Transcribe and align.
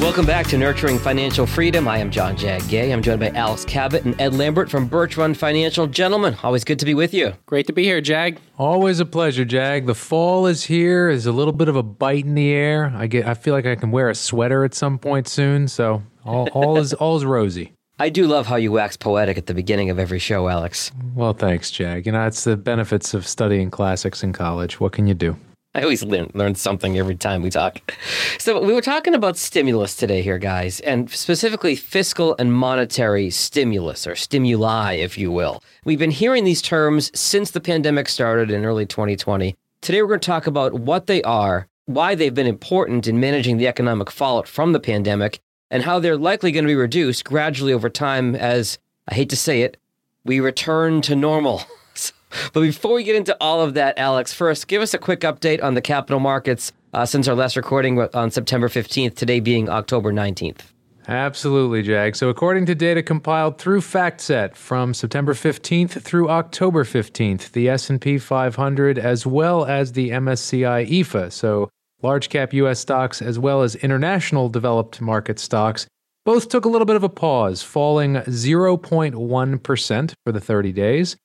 Welcome 0.00 0.26
back 0.26 0.46
to 0.46 0.56
Nurturing 0.56 0.96
Financial 0.96 1.44
Freedom. 1.44 1.88
I 1.88 1.98
am 1.98 2.12
John 2.12 2.36
Jag 2.36 2.66
Gay. 2.68 2.92
I'm 2.92 3.02
joined 3.02 3.18
by 3.18 3.30
Alex 3.30 3.64
Cabot 3.64 4.04
and 4.04 4.18
Ed 4.20 4.32
Lambert 4.32 4.70
from 4.70 4.86
Birch 4.86 5.16
Run 5.16 5.34
Financial. 5.34 5.88
Gentlemen, 5.88 6.36
always 6.44 6.62
good 6.62 6.78
to 6.78 6.84
be 6.84 6.94
with 6.94 7.12
you. 7.12 7.32
Great 7.46 7.66
to 7.66 7.72
be 7.72 7.82
here, 7.82 8.00
Jag. 8.00 8.38
Always 8.58 9.00
a 9.00 9.04
pleasure, 9.04 9.44
Jag. 9.44 9.86
The 9.86 9.96
fall 9.96 10.46
is 10.46 10.62
here. 10.62 11.08
There's 11.10 11.26
a 11.26 11.32
little 11.32 11.52
bit 11.52 11.66
of 11.66 11.74
a 11.74 11.82
bite 11.82 12.24
in 12.24 12.36
the 12.36 12.52
air. 12.52 12.92
I 12.94 13.08
get. 13.08 13.26
I 13.26 13.34
feel 13.34 13.54
like 13.54 13.66
I 13.66 13.74
can 13.74 13.90
wear 13.90 14.08
a 14.08 14.14
sweater 14.14 14.64
at 14.64 14.72
some 14.72 15.00
point 15.00 15.26
soon. 15.26 15.66
So 15.66 16.04
all, 16.24 16.48
all 16.50 16.78
is 16.78 16.94
all 17.00 17.16
is 17.16 17.24
rosy. 17.24 17.72
I 17.98 18.08
do 18.08 18.28
love 18.28 18.46
how 18.46 18.54
you 18.54 18.70
wax 18.70 18.96
poetic 18.96 19.36
at 19.36 19.46
the 19.46 19.54
beginning 19.54 19.90
of 19.90 19.98
every 19.98 20.20
show, 20.20 20.46
Alex. 20.46 20.92
Well, 21.16 21.32
thanks, 21.32 21.72
Jag. 21.72 22.06
You 22.06 22.12
know, 22.12 22.24
it's 22.24 22.44
the 22.44 22.56
benefits 22.56 23.14
of 23.14 23.26
studying 23.26 23.72
classics 23.72 24.22
in 24.22 24.32
college. 24.32 24.78
What 24.78 24.92
can 24.92 25.08
you 25.08 25.14
do? 25.14 25.36
I 25.78 25.82
always 25.82 26.02
learn, 26.02 26.28
learn 26.34 26.56
something 26.56 26.98
every 26.98 27.14
time 27.14 27.40
we 27.40 27.50
talk. 27.50 27.78
So, 28.38 28.60
we 28.60 28.72
were 28.72 28.80
talking 28.80 29.14
about 29.14 29.36
stimulus 29.36 29.94
today, 29.94 30.22
here, 30.22 30.38
guys, 30.38 30.80
and 30.80 31.08
specifically 31.08 31.76
fiscal 31.76 32.34
and 32.36 32.52
monetary 32.52 33.30
stimulus 33.30 34.04
or 34.04 34.16
stimuli, 34.16 34.94
if 34.94 35.16
you 35.16 35.30
will. 35.30 35.62
We've 35.84 35.98
been 35.98 36.10
hearing 36.10 36.42
these 36.42 36.62
terms 36.62 37.16
since 37.16 37.52
the 37.52 37.60
pandemic 37.60 38.08
started 38.08 38.50
in 38.50 38.64
early 38.64 38.86
2020. 38.86 39.54
Today, 39.80 40.02
we're 40.02 40.08
going 40.08 40.18
to 40.18 40.26
talk 40.26 40.48
about 40.48 40.74
what 40.74 41.06
they 41.06 41.22
are, 41.22 41.68
why 41.84 42.16
they've 42.16 42.34
been 42.34 42.48
important 42.48 43.06
in 43.06 43.20
managing 43.20 43.58
the 43.58 43.68
economic 43.68 44.10
fallout 44.10 44.48
from 44.48 44.72
the 44.72 44.80
pandemic, 44.80 45.38
and 45.70 45.84
how 45.84 46.00
they're 46.00 46.16
likely 46.16 46.50
going 46.50 46.64
to 46.64 46.68
be 46.68 46.74
reduced 46.74 47.24
gradually 47.24 47.72
over 47.72 47.88
time 47.88 48.34
as, 48.34 48.80
I 49.06 49.14
hate 49.14 49.30
to 49.30 49.36
say 49.36 49.62
it, 49.62 49.76
we 50.24 50.40
return 50.40 51.02
to 51.02 51.14
normal. 51.14 51.62
But 52.52 52.60
before 52.60 52.94
we 52.94 53.04
get 53.04 53.16
into 53.16 53.36
all 53.40 53.60
of 53.60 53.74
that, 53.74 53.98
Alex, 53.98 54.32
first, 54.32 54.68
give 54.68 54.82
us 54.82 54.94
a 54.94 54.98
quick 54.98 55.20
update 55.20 55.62
on 55.62 55.74
the 55.74 55.80
capital 55.80 56.20
markets 56.20 56.72
uh, 56.92 57.06
since 57.06 57.28
our 57.28 57.34
last 57.34 57.56
recording 57.56 58.00
on 58.14 58.30
September 58.30 58.68
15th, 58.68 59.14
today 59.14 59.40
being 59.40 59.68
October 59.68 60.12
19th. 60.12 60.60
Absolutely, 61.08 61.82
Jag. 61.82 62.16
So, 62.16 62.28
according 62.28 62.66
to 62.66 62.74
data 62.74 63.02
compiled 63.02 63.58
through 63.58 63.80
FactSet 63.80 64.54
from 64.54 64.92
September 64.92 65.32
15th 65.32 66.02
through 66.02 66.28
October 66.28 66.84
15th, 66.84 67.52
the 67.52 67.70
S&P 67.70 68.18
500 68.18 68.98
as 68.98 69.26
well 69.26 69.64
as 69.64 69.92
the 69.92 70.10
MSCI 70.10 70.86
EAFE, 70.86 71.32
so 71.32 71.70
large 72.02 72.28
cap 72.28 72.52
US 72.52 72.80
stocks 72.80 73.22
as 73.22 73.38
well 73.38 73.62
as 73.62 73.74
international 73.76 74.50
developed 74.50 75.00
market 75.00 75.38
stocks, 75.38 75.86
both 76.26 76.50
took 76.50 76.66
a 76.66 76.68
little 76.68 76.84
bit 76.84 76.96
of 76.96 77.02
a 77.02 77.08
pause, 77.08 77.62
falling 77.62 78.16
0.1% 78.16 80.12
for 80.24 80.32
the 80.32 80.40
30 80.40 80.72
days. 80.72 81.16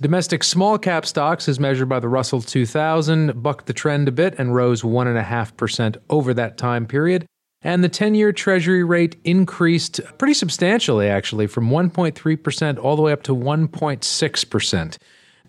Domestic 0.00 0.44
small 0.44 0.78
cap 0.78 1.04
stocks, 1.04 1.48
as 1.48 1.58
measured 1.58 1.88
by 1.88 1.98
the 1.98 2.08
Russell 2.08 2.40
2000, 2.40 3.42
bucked 3.42 3.66
the 3.66 3.72
trend 3.72 4.06
a 4.06 4.12
bit 4.12 4.36
and 4.38 4.54
rose 4.54 4.82
1.5% 4.82 5.96
over 6.08 6.32
that 6.34 6.56
time 6.56 6.86
period. 6.86 7.26
And 7.62 7.82
the 7.82 7.88
10 7.88 8.14
year 8.14 8.32
Treasury 8.32 8.84
rate 8.84 9.16
increased 9.24 10.00
pretty 10.16 10.34
substantially, 10.34 11.08
actually, 11.08 11.48
from 11.48 11.70
1.3% 11.70 12.78
all 12.78 12.94
the 12.94 13.02
way 13.02 13.10
up 13.10 13.24
to 13.24 13.34
1.6%. 13.34 14.96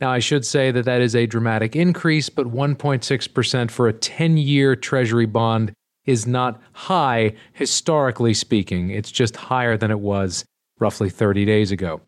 Now, 0.02 0.10
I 0.10 0.18
should 0.18 0.46
say 0.46 0.72
that 0.72 0.86
that 0.86 1.02
is 1.02 1.16
a 1.16 1.28
dramatic 1.28 1.76
increase, 1.76 2.30
but 2.30 2.48
1.6% 2.48 3.70
for 3.70 3.88
a 3.88 3.94
10 3.94 4.38
year 4.38 4.76
Treasury 4.76 5.28
bond 5.28 5.74
is 6.06 6.26
not 6.26 6.60
high, 6.74 7.36
historically 7.54 8.34
speaking. 8.34 8.90
It's 8.90 9.12
just 9.12 9.36
higher 9.36 9.78
than 9.78 9.92
it 9.92 10.00
was 10.00 10.44
roughly 10.80 11.12
30 11.12 11.46
days 11.46 11.72
ago. 11.72 12.02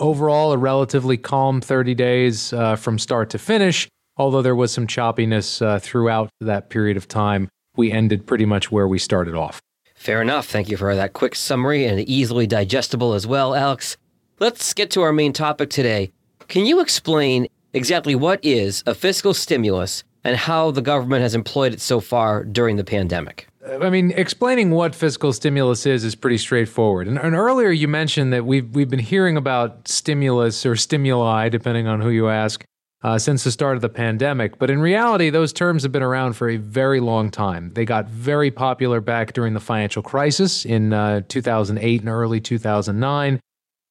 Overall, 0.00 0.52
a 0.52 0.56
relatively 0.56 1.18
calm 1.18 1.60
30 1.60 1.94
days 1.94 2.54
uh, 2.54 2.74
from 2.74 2.98
start 2.98 3.28
to 3.30 3.38
finish, 3.38 3.86
although 4.16 4.40
there 4.40 4.56
was 4.56 4.72
some 4.72 4.86
choppiness 4.86 5.60
uh, 5.60 5.78
throughout 5.78 6.30
that 6.40 6.70
period 6.70 6.96
of 6.96 7.06
time. 7.06 7.50
We 7.76 7.92
ended 7.92 8.26
pretty 8.26 8.46
much 8.46 8.72
where 8.72 8.88
we 8.88 8.98
started 8.98 9.34
off. 9.34 9.60
Fair 9.94 10.22
enough. 10.22 10.46
Thank 10.46 10.70
you 10.70 10.78
for 10.78 10.94
that 10.94 11.12
quick 11.12 11.34
summary 11.34 11.84
and 11.84 12.00
easily 12.08 12.46
digestible 12.46 13.12
as 13.12 13.26
well, 13.26 13.54
Alex. 13.54 13.98
Let's 14.38 14.72
get 14.72 14.90
to 14.92 15.02
our 15.02 15.12
main 15.12 15.34
topic 15.34 15.68
today. 15.68 16.12
Can 16.48 16.64
you 16.64 16.80
explain 16.80 17.48
exactly 17.74 18.14
what 18.14 18.42
is 18.42 18.82
a 18.86 18.94
fiscal 18.94 19.34
stimulus 19.34 20.02
and 20.24 20.34
how 20.34 20.70
the 20.70 20.80
government 20.80 21.20
has 21.20 21.34
employed 21.34 21.74
it 21.74 21.80
so 21.82 22.00
far 22.00 22.42
during 22.42 22.76
the 22.76 22.84
pandemic? 22.84 23.49
I 23.66 23.90
mean, 23.90 24.12
explaining 24.12 24.70
what 24.70 24.94
fiscal 24.94 25.32
stimulus 25.34 25.84
is 25.84 26.02
is 26.02 26.14
pretty 26.14 26.38
straightforward. 26.38 27.06
And, 27.06 27.18
and, 27.18 27.34
earlier 27.34 27.70
you 27.70 27.88
mentioned 27.88 28.32
that 28.32 28.46
we've 28.46 28.74
we've 28.74 28.88
been 28.88 28.98
hearing 28.98 29.36
about 29.36 29.86
stimulus 29.86 30.64
or 30.64 30.76
stimuli, 30.76 31.50
depending 31.50 31.86
on 31.86 32.00
who 32.00 32.08
you 32.08 32.28
ask, 32.28 32.64
uh, 33.02 33.18
since 33.18 33.44
the 33.44 33.50
start 33.50 33.76
of 33.76 33.82
the 33.82 33.90
pandemic. 33.90 34.58
But 34.58 34.70
in 34.70 34.80
reality, 34.80 35.28
those 35.28 35.52
terms 35.52 35.82
have 35.82 35.92
been 35.92 36.02
around 36.02 36.34
for 36.34 36.48
a 36.48 36.56
very 36.56 37.00
long 37.00 37.30
time. 37.30 37.72
They 37.74 37.84
got 37.84 38.08
very 38.08 38.50
popular 38.50 39.02
back 39.02 39.34
during 39.34 39.52
the 39.52 39.60
financial 39.60 40.02
crisis 40.02 40.64
in 40.64 40.94
uh, 40.94 41.20
2008 41.28 42.00
and 42.00 42.08
early 42.08 42.40
2009, 42.40 43.40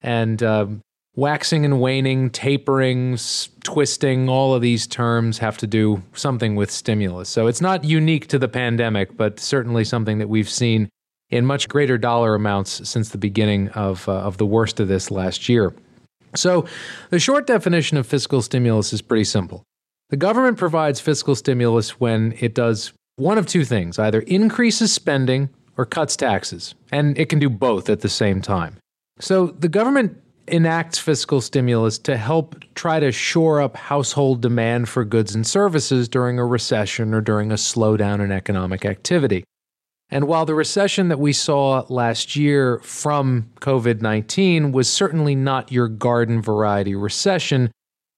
and 0.01 0.43
um, 0.43 0.81
waxing 1.15 1.65
and 1.65 1.81
waning, 1.81 2.29
tapering, 2.29 3.17
twisting, 3.63 4.29
all 4.29 4.53
of 4.53 4.61
these 4.61 4.87
terms 4.87 5.37
have 5.39 5.57
to 5.57 5.67
do 5.67 6.01
something 6.13 6.55
with 6.55 6.71
stimulus. 6.71 7.29
So 7.29 7.47
it's 7.47 7.61
not 7.61 7.83
unique 7.83 8.27
to 8.27 8.39
the 8.39 8.47
pandemic, 8.47 9.17
but 9.17 9.39
certainly 9.39 9.83
something 9.83 10.19
that 10.19 10.29
we've 10.29 10.49
seen 10.49 10.89
in 11.29 11.45
much 11.45 11.67
greater 11.67 11.97
dollar 11.97 12.35
amounts 12.35 12.87
since 12.87 13.09
the 13.09 13.17
beginning 13.17 13.69
of, 13.69 14.07
uh, 14.07 14.13
of 14.13 14.37
the 14.37 14.45
worst 14.45 14.79
of 14.79 14.87
this 14.87 15.11
last 15.11 15.49
year. 15.49 15.73
So 16.35 16.65
the 17.09 17.19
short 17.19 17.47
definition 17.47 17.97
of 17.97 18.07
fiscal 18.07 18.41
stimulus 18.41 18.93
is 18.93 19.01
pretty 19.01 19.23
simple. 19.23 19.63
The 20.09 20.17
government 20.17 20.57
provides 20.57 20.99
fiscal 20.99 21.35
stimulus 21.35 21.99
when 21.99 22.35
it 22.39 22.55
does 22.55 22.93
one 23.17 23.37
of 23.37 23.45
two 23.45 23.65
things 23.65 23.99
either 23.99 24.21
increases 24.21 24.93
spending 24.93 25.49
or 25.77 25.85
cuts 25.85 26.15
taxes, 26.15 26.75
and 26.91 27.17
it 27.17 27.29
can 27.29 27.39
do 27.39 27.49
both 27.49 27.89
at 27.89 28.01
the 28.01 28.09
same 28.09 28.41
time. 28.41 28.77
So 29.19 29.47
the 29.47 29.69
government 29.69 30.17
enacts 30.51 30.99
fiscal 30.99 31.41
stimulus 31.41 31.97
to 31.99 32.17
help 32.17 32.55
try 32.75 32.99
to 32.99 33.11
shore 33.11 33.61
up 33.61 33.75
household 33.75 34.41
demand 34.41 34.89
for 34.89 35.05
goods 35.05 35.35
and 35.35 35.45
services 35.45 36.09
during 36.09 36.39
a 36.39 36.45
recession 36.45 37.13
or 37.13 37.21
during 37.21 37.51
a 37.51 37.55
slowdown 37.55 38.19
in 38.19 38.31
economic 38.31 38.85
activity. 38.85 39.43
And 40.11 40.27
while 40.27 40.45
the 40.45 40.55
recession 40.55 41.09
that 41.09 41.19
we 41.19 41.33
saw 41.33 41.85
last 41.89 42.35
year 42.35 42.79
from 42.79 43.49
COVID 43.61 44.01
19 44.01 44.71
was 44.71 44.89
certainly 44.89 45.35
not 45.35 45.71
your 45.71 45.87
garden 45.87 46.41
variety 46.41 46.95
recession, 46.95 47.71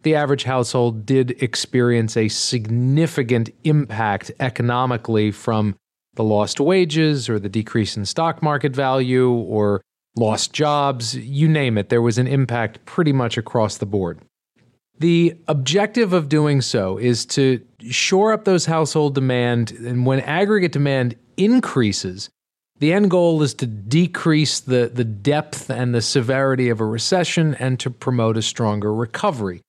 the 0.04 0.16
average 0.16 0.46
household 0.46 1.06
did 1.06 1.32
experience 1.44 2.18
a 2.18 2.28
significant 2.28 3.50
impact 3.64 4.32
economically 4.40 5.32
from 5.32 5.76
the 6.16 6.24
lost 6.24 6.60
wages 6.60 7.30
or 7.30 7.40
the 7.40 7.50
decrease 7.50 7.96
in 7.96 8.06
stock 8.06 8.42
market 8.42 8.76
value 8.76 9.30
or 9.30 9.82
lost 10.16 10.54
jobs, 10.54 11.16
you 11.16 11.48
name 11.48 11.78
it. 11.78 11.90
There 11.90 12.02
was 12.02 12.18
an 12.18 12.28
impact 12.28 12.86
pretty 12.86 13.14
much 13.14 13.38
across 13.38 13.78
the 13.78 13.86
board. 13.86 14.20
The 15.00 15.36
objective 15.48 16.14
of 16.14 16.30
doing 16.30 16.62
so 16.62 16.98
is 16.98 17.26
to 17.28 17.62
shore 17.90 18.34
up 18.34 18.46
those 18.46 18.66
household 18.66 19.16
demand, 19.16 19.72
and 19.72 20.06
when 20.06 20.20
aggregate 20.20 20.74
demand 20.74 21.16
increases, 21.38 22.30
the 22.78 22.94
end 22.94 23.10
goal 23.10 23.42
is 23.42 23.54
to 23.56 23.66
decrease 23.68 24.60
the, 24.60 24.92
the 24.94 25.04
depth 25.04 25.70
and 25.70 25.94
the 25.94 26.02
severity 26.02 26.70
of 26.70 26.80
a 26.80 26.86
recession 26.86 27.56
and 27.56 27.80
to 27.80 27.90
promote 27.90 28.38
a 28.38 28.42
stronger 28.42 28.94
recovery. 28.94 29.62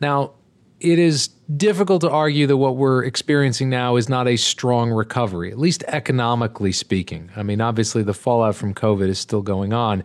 Now, 0.00 0.32
it 0.80 0.98
is 0.98 1.28
difficult 1.54 2.00
to 2.02 2.10
argue 2.10 2.46
that 2.46 2.56
what 2.56 2.76
we're 2.76 3.04
experiencing 3.04 3.70
now 3.70 3.96
is 3.96 4.08
not 4.08 4.26
a 4.26 4.36
strong 4.36 4.90
recovery, 4.90 5.50
at 5.50 5.58
least 5.58 5.84
economically 5.86 6.72
speaking. 6.72 7.30
I 7.36 7.42
mean, 7.42 7.60
obviously, 7.60 8.02
the 8.02 8.14
fallout 8.14 8.56
from 8.56 8.74
COVID 8.74 9.08
is 9.08 9.18
still 9.18 9.42
going 9.42 9.72
on, 9.72 10.04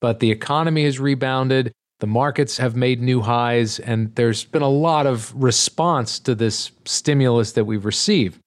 but 0.00 0.20
the 0.20 0.30
economy 0.30 0.84
has 0.84 0.98
rebounded, 0.98 1.72
the 2.00 2.06
markets 2.06 2.56
have 2.56 2.74
made 2.74 3.00
new 3.00 3.20
highs, 3.20 3.78
and 3.78 4.14
there's 4.14 4.44
been 4.44 4.62
a 4.62 4.68
lot 4.68 5.06
of 5.06 5.32
response 5.34 6.18
to 6.20 6.34
this 6.34 6.72
stimulus 6.84 7.52
that 7.52 7.64
we've 7.64 7.84
received. 7.84 8.40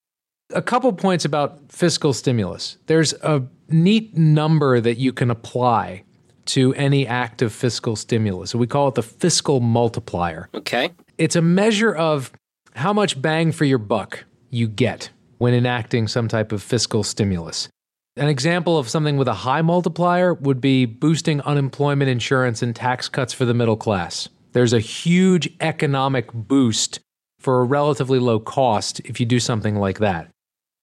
A 0.54 0.62
couple 0.62 0.92
points 0.94 1.25
about 1.25 1.60
fiscal 1.69 2.13
stimulus. 2.13 2.78
There's 2.88 3.13
a 3.13 3.44
neat 3.69 4.18
number 4.18 4.81
that 4.81 4.98
you 4.98 5.13
can 5.13 5.31
apply 5.31 6.04
to 6.45 6.74
any 6.75 7.07
act 7.07 7.42
of 7.42 7.54
fiscal 7.54 7.95
stimulus. 7.95 8.54
We 8.54 8.68
call 8.68 8.88
it 8.90 8.95
the 8.95 9.04
fiscal 9.04 9.60
multiplier. 9.60 10.50
Okay. 10.54 10.92
It's 11.18 11.36
a 11.36 11.42
measure 11.42 11.94
of 11.94 12.31
how 12.75 12.94
much 12.94 13.22
bang 13.22 13.51
for 13.51 13.66
your 13.66 13.78
buck 13.78 14.25
you 14.50 14.68
get 14.68 15.10
when 15.38 15.54
enacting 15.54 16.07
some 16.07 16.28
type 16.28 16.51
of 16.51 16.62
fiscal 16.62 17.04
stimulus. 17.04 17.69
An 18.16 18.28
example 18.28 18.78
of 18.78 18.90
something 18.90 19.18
with 19.18 19.28
a 19.28 19.34
high 19.34 19.63
multiplier 19.63 20.34
would 20.36 20.62
be 20.62 20.86
boosting 20.86 21.42
unemployment 21.42 22.10
insurance 22.10 22.62
and 22.62 22.75
tax 22.75 23.10
cuts 23.10 23.34
for 23.34 23.46
the 23.46 23.56
middle 23.56 23.75
class. 23.75 24.30
There's 24.51 24.74
a 24.74 24.80
huge 24.80 25.50
economic 25.60 26.31
boost 26.31 27.00
for 27.39 27.60
a 27.60 27.63
relatively 27.63 28.19
low 28.19 28.39
cost 28.39 29.00
if 29.01 29.19
you 29.19 29.25
do 29.25 29.39
something 29.39 29.75
like 29.75 29.98
that. 30.00 30.30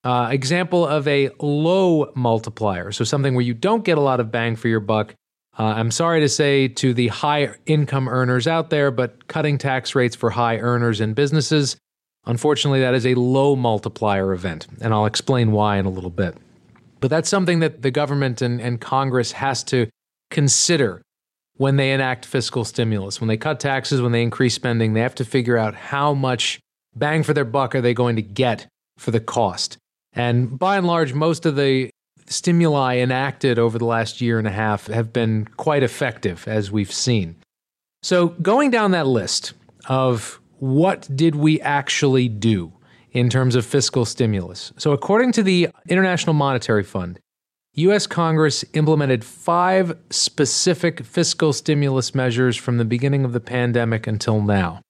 Uh, 0.03 0.29
example 0.33 0.87
of 0.87 1.06
a 1.06 1.31
low 1.41 2.11
multiplier, 2.17 2.91
so 2.91 3.05
something 3.05 3.35
where 3.35 3.45
you 3.45 3.55
don't 3.55 3.85
get 3.85 3.99
a 3.99 4.01
lot 4.01 4.19
of 4.19 4.33
bang 4.33 4.56
for 4.56 4.69
your 4.69 4.81
buck, 4.81 5.15
uh, 5.58 5.64
I'm 5.64 5.91
sorry 5.91 6.20
to 6.20 6.29
say 6.29 6.69
to 6.69 6.94
the 6.94 7.08
high 7.08 7.55
income 7.67 8.08
earners 8.08 8.47
out 8.47 8.70
there, 8.70 8.91
but 8.91 9.26
cutting 9.26 9.58
tax 9.58 9.94
rates 9.94 10.17
for 10.17 10.31
high 10.31 10.58
earners 10.58 11.00
and 11.00 11.14
businesses, 11.14 11.76
unfortunately, 12.25 12.81
that 12.81 12.94
is 12.94 13.06
a 13.06 13.14
low 13.14 13.56
multiplier 13.56 14.32
event, 14.32 14.69
and 14.81 14.94
I'll 14.94 15.06
explain 15.06 15.52
why 15.52 15.79
in 15.79 15.87
a 15.87 15.91
little 15.91 16.11
bit. 16.11 16.37
But 17.00 17.11
that's 17.11 17.29
something 17.29 17.61
that 17.61 17.82
the 17.82 17.91
government 17.91 18.43
and, 18.43 18.61
and 18.61 18.81
Congress 18.81 19.32
has 19.32 19.64
to 19.64 19.88
consider 20.31 21.02
when 21.56 21.76
they 21.76 21.93
enact 21.93 22.25
fiscal 22.25 22.64
stimulus. 22.64 23.20
When 23.20 23.29
they 23.29 23.37
cut 23.37 23.61
taxes, 23.61 24.00
when 24.00 24.12
they 24.12 24.23
increase 24.23 24.55
spending, 24.55 24.94
they 24.94 25.00
have 25.00 25.14
to 25.17 25.25
figure 25.25 25.58
out 25.58 25.75
how 25.75 26.14
much 26.14 26.61
bang 26.94 27.23
for 27.23 27.35
their 27.35 27.44
buck 27.44 27.75
are 27.75 27.81
they 27.81 27.94
going 27.94 28.17
to 28.17 28.23
get 28.23 28.67
for 28.96 29.11
the 29.11 29.20
cost. 29.20 29.76
And 30.12 30.58
by 30.58 30.76
and 30.76 30.87
large, 30.87 31.12
most 31.12 31.46
of 31.46 31.56
the 31.56 31.90
stimuli 32.31 32.97
enacted 32.97 33.59
over 33.59 33.79
the 33.79 33.85
last 33.85 34.21
year 34.21 34.38
and 34.38 34.49
a 34.49 34.53
half 34.53 34.87
have 34.87 35.12
been 35.12 35.47
quite 35.56 35.82
effective, 35.82 36.49
as 36.49 36.71
we've 36.71 36.93
seen. 36.93 37.37
So, 38.03 38.29
going 38.29 38.71
down 38.71 38.93
that 38.93 39.06
list 39.06 39.53
of 39.87 40.41
what 40.59 41.09
did 41.15 41.35
we 41.35 41.61
actually 41.61 42.29
do 42.29 42.73
in 43.12 43.29
terms 43.29 43.55
of 43.56 43.67
fiscal 43.67 44.05
stimulus? 44.05 44.73
So, 44.79 44.93
according 44.93 45.32
to 45.32 45.43
the 45.43 45.69
International 45.88 46.32
Monetary 46.32 46.85
Fund, 46.85 47.19
US 47.75 48.06
Congress 48.06 48.65
implemented 48.73 49.25
five 49.25 49.97
specific 50.11 51.05
fiscal 51.05 51.53
stimulus 51.53 52.15
measures 52.15 52.56
from 52.56 52.79
the 52.79 52.85
beginning 52.85 53.25
of 53.25 53.32
the 53.32 53.41
pandemic 53.41 54.06
until 54.06 54.41
now. 54.41 54.81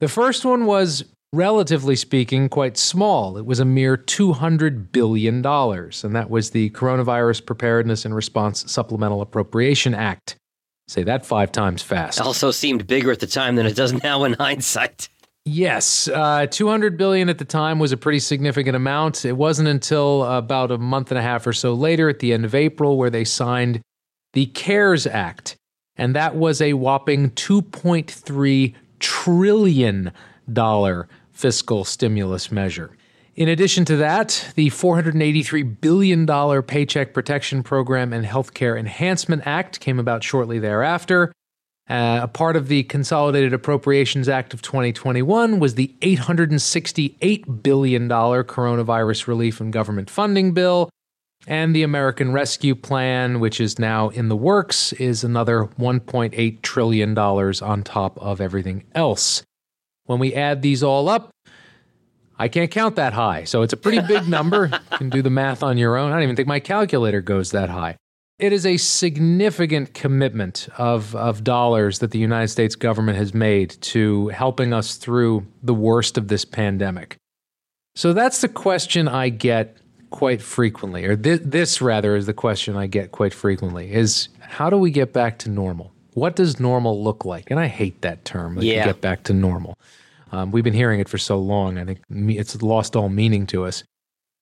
The 0.00 0.08
first 0.08 0.44
one 0.44 0.66
was 0.66 1.04
relatively 1.32 1.96
speaking, 1.96 2.48
quite 2.48 2.76
small. 2.76 3.36
It 3.36 3.46
was 3.46 3.60
a 3.60 3.64
mere 3.64 3.96
$200 3.96 4.92
billion, 4.92 5.44
and 5.44 6.16
that 6.16 6.30
was 6.30 6.50
the 6.50 6.70
Coronavirus 6.70 7.46
Preparedness 7.46 8.04
and 8.04 8.14
Response 8.14 8.70
Supplemental 8.70 9.22
Appropriation 9.22 9.94
Act. 9.94 10.36
Say 10.88 11.04
that 11.04 11.24
five 11.24 11.52
times 11.52 11.82
fast. 11.82 12.20
Also 12.20 12.50
seemed 12.50 12.86
bigger 12.86 13.12
at 13.12 13.20
the 13.20 13.26
time 13.26 13.54
than 13.54 13.66
it 13.66 13.76
does 13.76 13.92
now 14.02 14.24
in 14.24 14.32
hindsight. 14.38 15.08
Yes, 15.44 16.08
uh, 16.08 16.46
200 16.46 16.98
billion 16.98 17.28
at 17.28 17.38
the 17.38 17.44
time 17.44 17.78
was 17.78 17.92
a 17.92 17.96
pretty 17.96 18.18
significant 18.18 18.76
amount. 18.76 19.24
It 19.24 19.36
wasn't 19.36 19.68
until 19.68 20.24
about 20.24 20.70
a 20.70 20.78
month 20.78 21.10
and 21.10 21.18
a 21.18 21.22
half 21.22 21.46
or 21.46 21.52
so 21.52 21.72
later, 21.74 22.08
at 22.08 22.18
the 22.18 22.32
end 22.32 22.44
of 22.44 22.54
April, 22.54 22.98
where 22.98 23.08
they 23.08 23.24
signed 23.24 23.80
the 24.32 24.46
CARES 24.46 25.06
Act, 25.06 25.56
and 25.96 26.14
that 26.14 26.36
was 26.36 26.60
a 26.60 26.74
whopping 26.74 27.30
2.3 27.30 28.74
trillion 28.98 30.12
dollar 30.52 31.08
fiscal 31.40 31.84
stimulus 31.84 32.52
measure. 32.52 32.90
In 33.34 33.48
addition 33.48 33.86
to 33.86 33.96
that, 33.96 34.52
the 34.56 34.68
$483 34.68 35.80
billion 35.80 36.62
Paycheck 36.62 37.14
Protection 37.14 37.62
Program 37.62 38.12
and 38.12 38.26
Healthcare 38.26 38.78
Enhancement 38.78 39.46
Act 39.46 39.80
came 39.80 39.98
about 39.98 40.22
shortly 40.22 40.58
thereafter. 40.58 41.32
Uh, 41.88 42.20
a 42.22 42.28
part 42.28 42.56
of 42.56 42.68
the 42.68 42.82
Consolidated 42.82 43.54
Appropriations 43.54 44.28
Act 44.28 44.52
of 44.52 44.60
2021 44.60 45.58
was 45.58 45.76
the 45.76 45.96
$868 46.02 47.62
billion 47.62 48.08
Coronavirus 48.08 49.26
Relief 49.26 49.60
and 49.60 49.72
Government 49.72 50.10
Funding 50.10 50.52
Bill. 50.52 50.90
And 51.46 51.74
the 51.74 51.82
American 51.82 52.32
Rescue 52.32 52.74
Plan, 52.74 53.40
which 53.40 53.62
is 53.62 53.78
now 53.78 54.10
in 54.10 54.28
the 54.28 54.36
works, 54.36 54.92
is 54.94 55.24
another 55.24 55.70
$1.8 55.78 56.60
trillion 56.60 57.16
on 57.16 57.82
top 57.82 58.18
of 58.18 58.42
everything 58.42 58.84
else. 58.94 59.42
When 60.10 60.18
we 60.18 60.34
add 60.34 60.60
these 60.60 60.82
all 60.82 61.08
up, 61.08 61.30
I 62.36 62.48
can't 62.48 62.68
count 62.68 62.96
that 62.96 63.12
high. 63.12 63.44
So 63.44 63.62
it's 63.62 63.72
a 63.72 63.76
pretty 63.76 64.00
big 64.00 64.26
number. 64.38 64.66
you 64.90 64.98
can 64.98 65.08
do 65.08 65.22
the 65.22 65.30
math 65.30 65.62
on 65.62 65.78
your 65.78 65.96
own. 65.96 66.10
I 66.10 66.14
don't 66.14 66.24
even 66.24 66.34
think 66.34 66.48
my 66.48 66.58
calculator 66.58 67.20
goes 67.20 67.52
that 67.52 67.68
high. 67.68 67.94
It 68.40 68.52
is 68.52 68.66
a 68.66 68.76
significant 68.76 69.94
commitment 69.94 70.68
of, 70.78 71.14
of 71.14 71.44
dollars 71.44 72.00
that 72.00 72.10
the 72.10 72.18
United 72.18 72.48
States 72.48 72.74
government 72.74 73.18
has 73.18 73.32
made 73.32 73.80
to 73.82 74.26
helping 74.30 74.72
us 74.72 74.96
through 74.96 75.46
the 75.62 75.74
worst 75.74 76.18
of 76.18 76.26
this 76.26 76.44
pandemic. 76.44 77.16
So 77.94 78.12
that's 78.12 78.40
the 78.40 78.48
question 78.48 79.06
I 79.06 79.28
get 79.28 79.76
quite 80.10 80.42
frequently, 80.42 81.04
or 81.04 81.14
th- 81.14 81.42
this 81.44 81.80
rather 81.80 82.16
is 82.16 82.26
the 82.26 82.34
question 82.34 82.76
I 82.76 82.88
get 82.88 83.12
quite 83.12 83.32
frequently 83.32 83.92
is 83.92 84.28
how 84.40 84.70
do 84.70 84.76
we 84.76 84.90
get 84.90 85.12
back 85.12 85.38
to 85.40 85.50
normal? 85.50 85.92
What 86.14 86.36
does 86.36 86.58
normal 86.60 87.02
look 87.02 87.24
like? 87.24 87.50
And 87.50 87.60
I 87.60 87.66
hate 87.66 88.00
that 88.02 88.24
term, 88.24 88.56
like 88.56 88.64
Yeah. 88.64 88.84
get 88.84 89.00
back 89.00 89.24
to 89.24 89.32
normal. 89.32 89.74
Um, 90.32 90.50
we've 90.52 90.64
been 90.64 90.74
hearing 90.74 91.00
it 91.00 91.08
for 91.08 91.18
so 91.18 91.38
long. 91.38 91.78
I 91.78 91.84
think 91.84 92.00
it's 92.10 92.62
lost 92.62 92.94
all 92.96 93.08
meaning 93.08 93.46
to 93.48 93.64
us. 93.64 93.82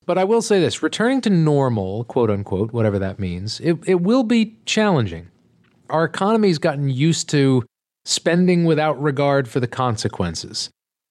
But 0.06 0.19
I 0.19 0.25
will 0.25 0.43
say 0.43 0.61
this 0.61 0.82
returning 0.82 1.20
to 1.23 1.31
normal, 1.31 2.05
quote 2.05 2.31
unquote, 2.31 2.73
whatever 2.73 2.99
that 2.99 3.19
means, 3.19 3.61
it, 3.61 3.76
it 3.87 4.00
will 4.00 4.23
be 4.23 4.56
challenging. 4.65 5.29
Our 5.91 6.05
economy's 6.05 6.59
gotten 6.59 6.88
used 6.88 7.29
to 7.31 7.65
spending 8.05 8.64
without 8.64 9.00
regard 9.03 9.49
for 9.49 9.61
the 9.61 9.67
consequences. 9.67 10.71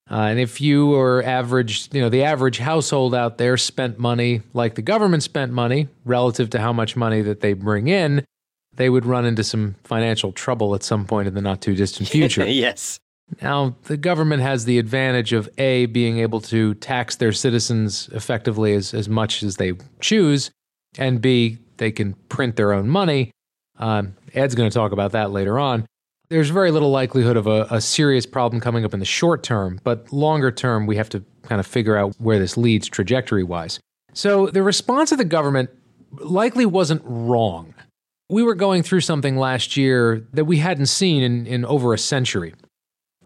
Uh, 0.10 0.16
and 0.22 0.40
if 0.40 0.62
you 0.62 0.96
are 0.96 1.22
average, 1.24 1.90
you 1.92 2.02
know, 2.02 2.10
the 2.10 2.24
average 2.24 2.60
household 2.60 3.14
out 3.14 3.38
there 3.38 3.58
spent 3.58 4.00
money 4.00 4.42
like 4.54 4.76
the 4.76 4.82
government 4.82 5.22
spent 5.22 5.52
money 5.52 5.90
relative 6.06 6.50
to 6.52 6.60
how 6.60 6.72
much 6.72 6.96
money 6.96 7.22
that 7.22 7.42
they 7.42 7.54
bring 7.54 7.88
in, 7.90 8.24
they 8.78 8.90
would 8.90 9.06
run 9.06 9.26
into 9.26 9.44
some 9.44 9.76
financial 9.84 10.32
trouble 10.32 10.74
at 10.74 10.84
some 10.84 11.06
point 11.06 11.28
in 11.28 11.34
the 11.34 11.42
not 11.42 11.62
too 11.62 11.76
distant 11.76 12.10
future. 12.10 12.46
yes. 12.48 13.00
Now, 13.42 13.76
the 13.84 13.98
government 13.98 14.42
has 14.42 14.66
the 14.66 14.80
advantage 14.80 15.34
of 15.34 15.50
A, 15.58 15.88
being 15.88 16.20
able 16.20 16.40
to 16.42 16.76
tax 16.76 17.18
their 17.18 17.34
citizens 17.34 18.10
effectively 18.14 18.74
as, 18.74 18.94
as 18.94 19.10
much 19.10 19.44
as 19.44 19.58
they 19.58 19.74
choose, 20.00 20.50
and 20.98 21.20
B, 21.22 21.58
they 21.76 21.92
can 21.92 22.14
print 22.30 22.56
their 22.56 22.72
own 22.72 22.88
money. 22.88 23.32
Um, 23.80 24.16
Ed's 24.34 24.56
going 24.56 24.70
to 24.70 24.74
talk 24.74 24.94
about 24.94 25.12
that 25.12 25.32
later 25.32 25.60
on. 25.60 25.86
There's 26.30 26.50
very 26.50 26.72
little 26.72 26.90
likelihood 26.90 27.38
of 27.38 27.48
a, 27.48 27.68
a 27.70 27.82
serious 27.82 28.26
problem 28.26 28.62
coming 28.62 28.86
up 28.86 28.94
in 28.94 29.00
the 29.00 29.06
short 29.06 29.44
term, 29.44 29.80
but 29.84 30.12
longer 30.14 30.52
term, 30.52 30.86
we 30.86 30.96
have 30.96 31.10
to 31.10 31.24
kind 31.44 31.60
of 31.60 31.68
figure 31.68 31.98
out 31.98 32.16
where 32.20 32.40
this 32.40 32.58
leads 32.58 32.88
trajectory 32.88 33.44
wise. 33.44 33.80
So, 34.14 34.48
the 34.48 34.64
response 34.64 35.12
of 35.12 35.18
the 35.18 35.26
government 35.26 35.70
likely 36.12 36.66
wasn't 36.66 37.02
wrong. 37.06 37.74
We 38.30 38.44
were 38.44 38.56
going 38.56 38.84
through 38.84 39.02
something 39.02 39.38
last 39.38 39.78
year 39.78 40.28
that 40.34 40.46
we 40.46 40.58
hadn't 40.58 40.88
seen 40.88 41.24
in, 41.24 41.48
in 41.48 41.66
over 41.66 41.94
a 41.94 41.98
century 41.98 42.54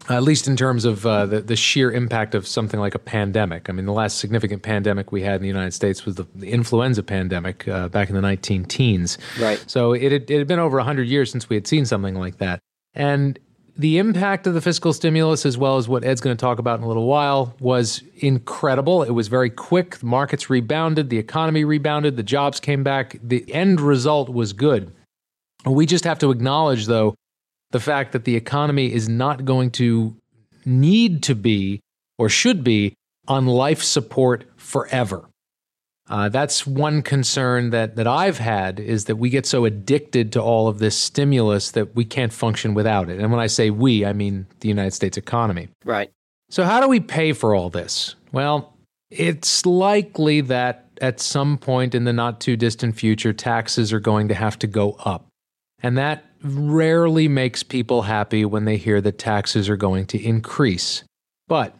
at 0.08 0.22
least 0.22 0.48
in 0.48 0.56
terms 0.56 0.84
of 0.84 1.06
uh, 1.06 1.26
the, 1.26 1.40
the 1.40 1.56
sheer 1.56 1.92
impact 1.92 2.34
of 2.34 2.46
something 2.46 2.80
like 2.80 2.94
a 2.94 2.98
pandemic. 2.98 3.68
I 3.68 3.72
mean, 3.72 3.86
the 3.86 3.92
last 3.92 4.18
significant 4.18 4.62
pandemic 4.62 5.12
we 5.12 5.22
had 5.22 5.36
in 5.36 5.42
the 5.42 5.48
United 5.48 5.72
States 5.72 6.04
was 6.04 6.16
the, 6.16 6.26
the 6.34 6.50
influenza 6.50 7.02
pandemic 7.02 7.68
uh, 7.68 7.88
back 7.88 8.08
in 8.08 8.14
the 8.14 8.20
19 8.20 8.64
teens. 8.64 9.18
Right. 9.40 9.62
So 9.66 9.92
it 9.92 10.12
had, 10.12 10.30
it 10.30 10.38
had 10.38 10.48
been 10.48 10.58
over 10.58 10.76
100 10.78 11.06
years 11.06 11.30
since 11.30 11.48
we 11.48 11.56
had 11.56 11.66
seen 11.66 11.84
something 11.84 12.14
like 12.14 12.38
that. 12.38 12.58
And 12.94 13.38
the 13.76 13.98
impact 13.98 14.46
of 14.46 14.54
the 14.54 14.60
fiscal 14.60 14.92
stimulus, 14.92 15.46
as 15.46 15.56
well 15.56 15.78
as 15.78 15.88
what 15.88 16.04
Ed's 16.04 16.20
going 16.20 16.36
to 16.36 16.40
talk 16.40 16.58
about 16.58 16.78
in 16.78 16.84
a 16.84 16.88
little 16.88 17.06
while, 17.06 17.54
was 17.58 18.02
incredible. 18.16 19.02
It 19.02 19.12
was 19.12 19.28
very 19.28 19.50
quick. 19.50 19.96
The 19.96 20.06
markets 20.06 20.50
rebounded, 20.50 21.08
the 21.08 21.18
economy 21.18 21.64
rebounded, 21.64 22.16
the 22.16 22.22
jobs 22.22 22.60
came 22.60 22.82
back. 22.82 23.16
The 23.22 23.50
end 23.52 23.80
result 23.80 24.28
was 24.28 24.52
good. 24.52 24.92
We 25.64 25.86
just 25.86 26.04
have 26.04 26.18
to 26.18 26.30
acknowledge, 26.30 26.86
though, 26.86 27.14
the 27.70 27.80
fact 27.80 28.12
that 28.12 28.24
the 28.24 28.36
economy 28.36 28.92
is 28.92 29.08
not 29.08 29.44
going 29.44 29.70
to 29.72 30.16
need 30.64 31.22
to 31.24 31.34
be 31.34 31.80
or 32.18 32.28
should 32.28 32.62
be 32.62 32.94
on 33.26 33.46
life 33.46 33.82
support 33.82 34.44
forever. 34.56 35.28
Uh, 36.12 36.28
that's 36.28 36.66
one 36.66 37.00
concern 37.00 37.70
that, 37.70 37.96
that 37.96 38.06
I've 38.06 38.36
had 38.36 38.78
is 38.78 39.06
that 39.06 39.16
we 39.16 39.30
get 39.30 39.46
so 39.46 39.64
addicted 39.64 40.30
to 40.32 40.42
all 40.42 40.68
of 40.68 40.78
this 40.78 40.94
stimulus 40.94 41.70
that 41.70 41.96
we 41.96 42.04
can't 42.04 42.34
function 42.34 42.74
without 42.74 43.08
it. 43.08 43.18
And 43.18 43.30
when 43.30 43.40
I 43.40 43.46
say 43.46 43.70
we, 43.70 44.04
I 44.04 44.12
mean 44.12 44.46
the 44.60 44.68
United 44.68 44.90
States 44.90 45.16
economy. 45.16 45.68
Right. 45.86 46.10
So, 46.50 46.64
how 46.64 46.82
do 46.82 46.88
we 46.88 47.00
pay 47.00 47.32
for 47.32 47.54
all 47.54 47.70
this? 47.70 48.14
Well, 48.30 48.76
it's 49.08 49.64
likely 49.64 50.42
that 50.42 50.90
at 51.00 51.18
some 51.18 51.56
point 51.56 51.94
in 51.94 52.04
the 52.04 52.12
not 52.12 52.42
too 52.42 52.58
distant 52.58 52.94
future, 52.94 53.32
taxes 53.32 53.90
are 53.90 54.00
going 54.00 54.28
to 54.28 54.34
have 54.34 54.58
to 54.58 54.66
go 54.66 54.92
up. 55.06 55.28
And 55.82 55.96
that 55.96 56.26
rarely 56.42 57.26
makes 57.26 57.62
people 57.62 58.02
happy 58.02 58.44
when 58.44 58.66
they 58.66 58.76
hear 58.76 59.00
that 59.00 59.18
taxes 59.18 59.70
are 59.70 59.78
going 59.78 60.04
to 60.08 60.22
increase. 60.22 61.04
But 61.48 61.74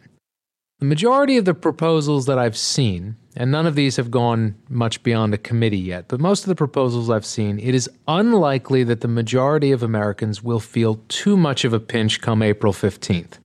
the 0.79 0.87
majority 0.87 1.37
of 1.37 1.45
the 1.45 1.53
proposals 1.53 2.25
that 2.25 2.39
I've 2.39 2.57
seen, 2.57 3.17
and 3.37 3.51
none 3.51 3.67
of 3.67 3.75
these 3.75 3.97
have 3.97 4.11
gone 4.11 4.55
much 4.69 5.03
beyond 5.03 5.35
a 5.35 5.39
committee 5.39 5.79
yet, 5.79 6.07
but 6.09 6.21
most 6.21 6.43
of 6.43 6.49
the 6.49 6.55
proposals 6.55 7.11
I've 7.11 7.27
seen, 7.27 7.59
it 7.59 7.75
is 7.75 7.91
unlikely 8.07 8.85
that 8.85 9.01
the 9.01 9.09
majority 9.09 9.73
of 9.73 9.83
Americans 9.83 10.43
will 10.43 10.61
feel 10.61 11.01
too 11.09 11.37
much 11.37 11.65
of 11.65 11.73
a 11.73 11.81
pinch 11.81 12.21
come 12.21 12.43
April 12.43 12.73
15th. 12.73 13.39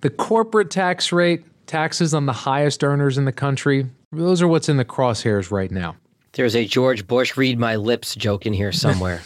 The 0.00 0.10
corporate 0.10 0.70
tax 0.70 1.12
rate, 1.12 1.44
taxes 1.66 2.14
on 2.14 2.26
the 2.26 2.32
highest 2.32 2.82
earners 2.82 3.18
in 3.18 3.24
the 3.24 3.32
country, 3.32 3.86
those 4.12 4.42
are 4.42 4.48
what's 4.48 4.68
in 4.68 4.76
the 4.76 4.84
crosshairs 4.84 5.50
right 5.50 5.70
now. 5.70 5.96
There's 6.32 6.56
a 6.56 6.64
George 6.64 7.06
Bush 7.06 7.36
read 7.36 7.58
my 7.58 7.76
lips 7.76 8.14
joke 8.14 8.44
in 8.44 8.52
here 8.52 8.72
somewhere. 8.72 9.22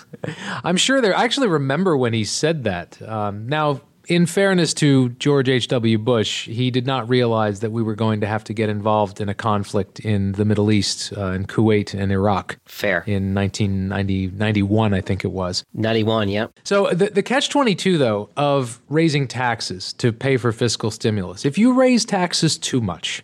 I'm 0.64 0.76
sure 0.76 1.00
there. 1.00 1.16
I 1.16 1.24
actually 1.24 1.48
remember 1.48 1.96
when 1.96 2.12
he 2.12 2.24
said 2.24 2.64
that. 2.64 3.02
Um, 3.02 3.48
now, 3.48 3.80
in 4.08 4.26
fairness 4.26 4.74
to 4.74 5.10
George 5.10 5.48
H.W. 5.48 5.98
Bush, 5.98 6.46
he 6.46 6.70
did 6.70 6.86
not 6.86 7.08
realize 7.08 7.60
that 7.60 7.70
we 7.72 7.82
were 7.82 7.94
going 7.94 8.20
to 8.20 8.26
have 8.26 8.44
to 8.44 8.52
get 8.52 8.68
involved 8.68 9.20
in 9.20 9.28
a 9.28 9.34
conflict 9.34 10.00
in 10.00 10.32
the 10.32 10.44
Middle 10.44 10.70
East, 10.70 11.12
uh, 11.16 11.32
in 11.32 11.46
Kuwait 11.46 11.94
and 11.94 12.10
Iraq 12.12 12.58
Fair. 12.64 13.04
in 13.06 13.34
1991, 13.34 14.94
I 14.94 15.00
think 15.00 15.24
it 15.24 15.32
was. 15.32 15.64
91, 15.74 16.28
yep. 16.28 16.52
So 16.64 16.90
the, 16.90 17.06
the 17.10 17.22
catch 17.22 17.48
22, 17.48 17.98
though, 17.98 18.30
of 18.36 18.80
raising 18.88 19.28
taxes 19.28 19.92
to 19.94 20.12
pay 20.12 20.36
for 20.36 20.52
fiscal 20.52 20.90
stimulus, 20.90 21.44
if 21.44 21.58
you 21.58 21.72
raise 21.74 22.04
taxes 22.04 22.58
too 22.58 22.80
much, 22.80 23.22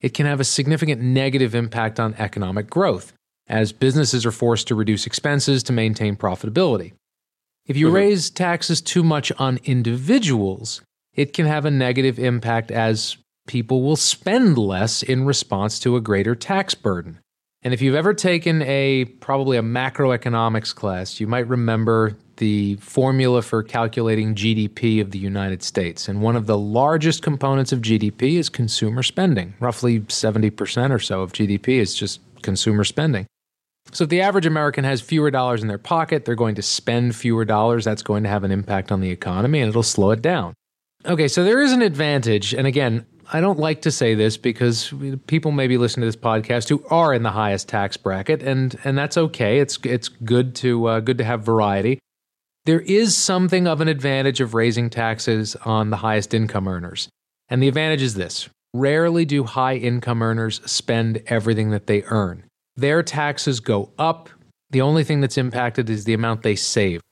it 0.00 0.14
can 0.14 0.26
have 0.26 0.40
a 0.40 0.44
significant 0.44 1.00
negative 1.00 1.54
impact 1.54 2.00
on 2.00 2.14
economic 2.14 2.70
growth. 2.70 3.12
as 3.48 3.72
businesses 3.72 4.24
are 4.24 4.30
forced 4.30 4.68
to 4.68 4.76
reduce 4.76 5.06
expenses 5.06 5.64
to 5.64 5.72
maintain 5.72 6.14
profitability. 6.14 6.92
If 7.70 7.76
you 7.76 7.86
mm-hmm. 7.86 7.94
raise 7.94 8.30
taxes 8.30 8.80
too 8.80 9.04
much 9.04 9.30
on 9.38 9.60
individuals, 9.62 10.82
it 11.14 11.32
can 11.32 11.46
have 11.46 11.64
a 11.64 11.70
negative 11.70 12.18
impact 12.18 12.72
as 12.72 13.16
people 13.46 13.82
will 13.82 13.94
spend 13.94 14.58
less 14.58 15.04
in 15.04 15.24
response 15.24 15.78
to 15.80 15.94
a 15.94 16.00
greater 16.00 16.34
tax 16.34 16.74
burden. 16.74 17.20
And 17.62 17.72
if 17.72 17.80
you've 17.80 17.94
ever 17.94 18.12
taken 18.12 18.62
a 18.62 19.04
probably 19.20 19.56
a 19.56 19.62
macroeconomics 19.62 20.74
class, 20.74 21.20
you 21.20 21.28
might 21.28 21.46
remember 21.46 22.16
the 22.38 22.74
formula 22.80 23.40
for 23.40 23.62
calculating 23.62 24.34
GDP 24.34 25.00
of 25.00 25.12
the 25.12 25.20
United 25.20 25.62
States. 25.62 26.08
And 26.08 26.20
one 26.20 26.34
of 26.34 26.46
the 26.46 26.58
largest 26.58 27.22
components 27.22 27.70
of 27.70 27.82
GDP 27.82 28.34
is 28.34 28.48
consumer 28.48 29.04
spending. 29.04 29.54
Roughly 29.60 30.00
70% 30.00 30.90
or 30.90 30.98
so 30.98 31.20
of 31.20 31.32
GDP 31.32 31.78
is 31.78 31.94
just 31.94 32.18
consumer 32.42 32.82
spending. 32.82 33.26
So 33.92 34.04
if 34.04 34.10
the 34.10 34.20
average 34.20 34.46
American 34.46 34.84
has 34.84 35.00
fewer 35.00 35.30
dollars 35.30 35.62
in 35.62 35.68
their 35.68 35.78
pocket, 35.78 36.24
they're 36.24 36.34
going 36.34 36.54
to 36.54 36.62
spend 36.62 37.16
fewer 37.16 37.44
dollars. 37.44 37.84
That's 37.84 38.02
going 38.02 38.22
to 38.22 38.28
have 38.28 38.44
an 38.44 38.52
impact 38.52 38.92
on 38.92 39.00
the 39.00 39.10
economy 39.10 39.60
and 39.60 39.68
it'll 39.68 39.82
slow 39.82 40.10
it 40.10 40.22
down. 40.22 40.54
Okay, 41.06 41.28
so 41.28 41.42
there 41.42 41.60
is 41.60 41.72
an 41.72 41.82
advantage. 41.82 42.54
And 42.54 42.66
again, 42.66 43.06
I 43.32 43.40
don't 43.40 43.58
like 43.58 43.82
to 43.82 43.90
say 43.90 44.14
this 44.14 44.36
because 44.36 44.92
people 45.26 45.52
maybe 45.52 45.78
listen 45.78 46.00
to 46.00 46.06
this 46.06 46.16
podcast 46.16 46.68
who 46.68 46.84
are 46.90 47.14
in 47.14 47.22
the 47.22 47.30
highest 47.30 47.68
tax 47.68 47.96
bracket, 47.96 48.42
and 48.42 48.76
and 48.84 48.98
that's 48.98 49.16
okay. 49.16 49.60
It's 49.60 49.78
it's 49.84 50.08
good 50.08 50.54
to 50.56 50.86
uh, 50.86 51.00
good 51.00 51.18
to 51.18 51.24
have 51.24 51.42
variety. 51.42 52.00
There 52.66 52.80
is 52.80 53.16
something 53.16 53.66
of 53.66 53.80
an 53.80 53.88
advantage 53.88 54.40
of 54.40 54.54
raising 54.54 54.90
taxes 54.90 55.56
on 55.64 55.90
the 55.90 55.98
highest 55.98 56.34
income 56.34 56.66
earners, 56.66 57.08
and 57.48 57.62
the 57.62 57.68
advantage 57.68 58.02
is 58.02 58.14
this: 58.14 58.48
rarely 58.74 59.24
do 59.24 59.44
high 59.44 59.76
income 59.76 60.22
earners 60.22 60.60
spend 60.68 61.22
everything 61.26 61.70
that 61.70 61.86
they 61.86 62.02
earn. 62.04 62.44
Their 62.80 63.02
taxes 63.02 63.60
go 63.60 63.90
up. 63.98 64.30
The 64.70 64.80
only 64.80 65.04
thing 65.04 65.20
that's 65.20 65.36
impacted 65.36 65.90
is 65.90 66.04
the 66.04 66.14
amount 66.14 66.42
they 66.42 66.56
save. 66.56 67.02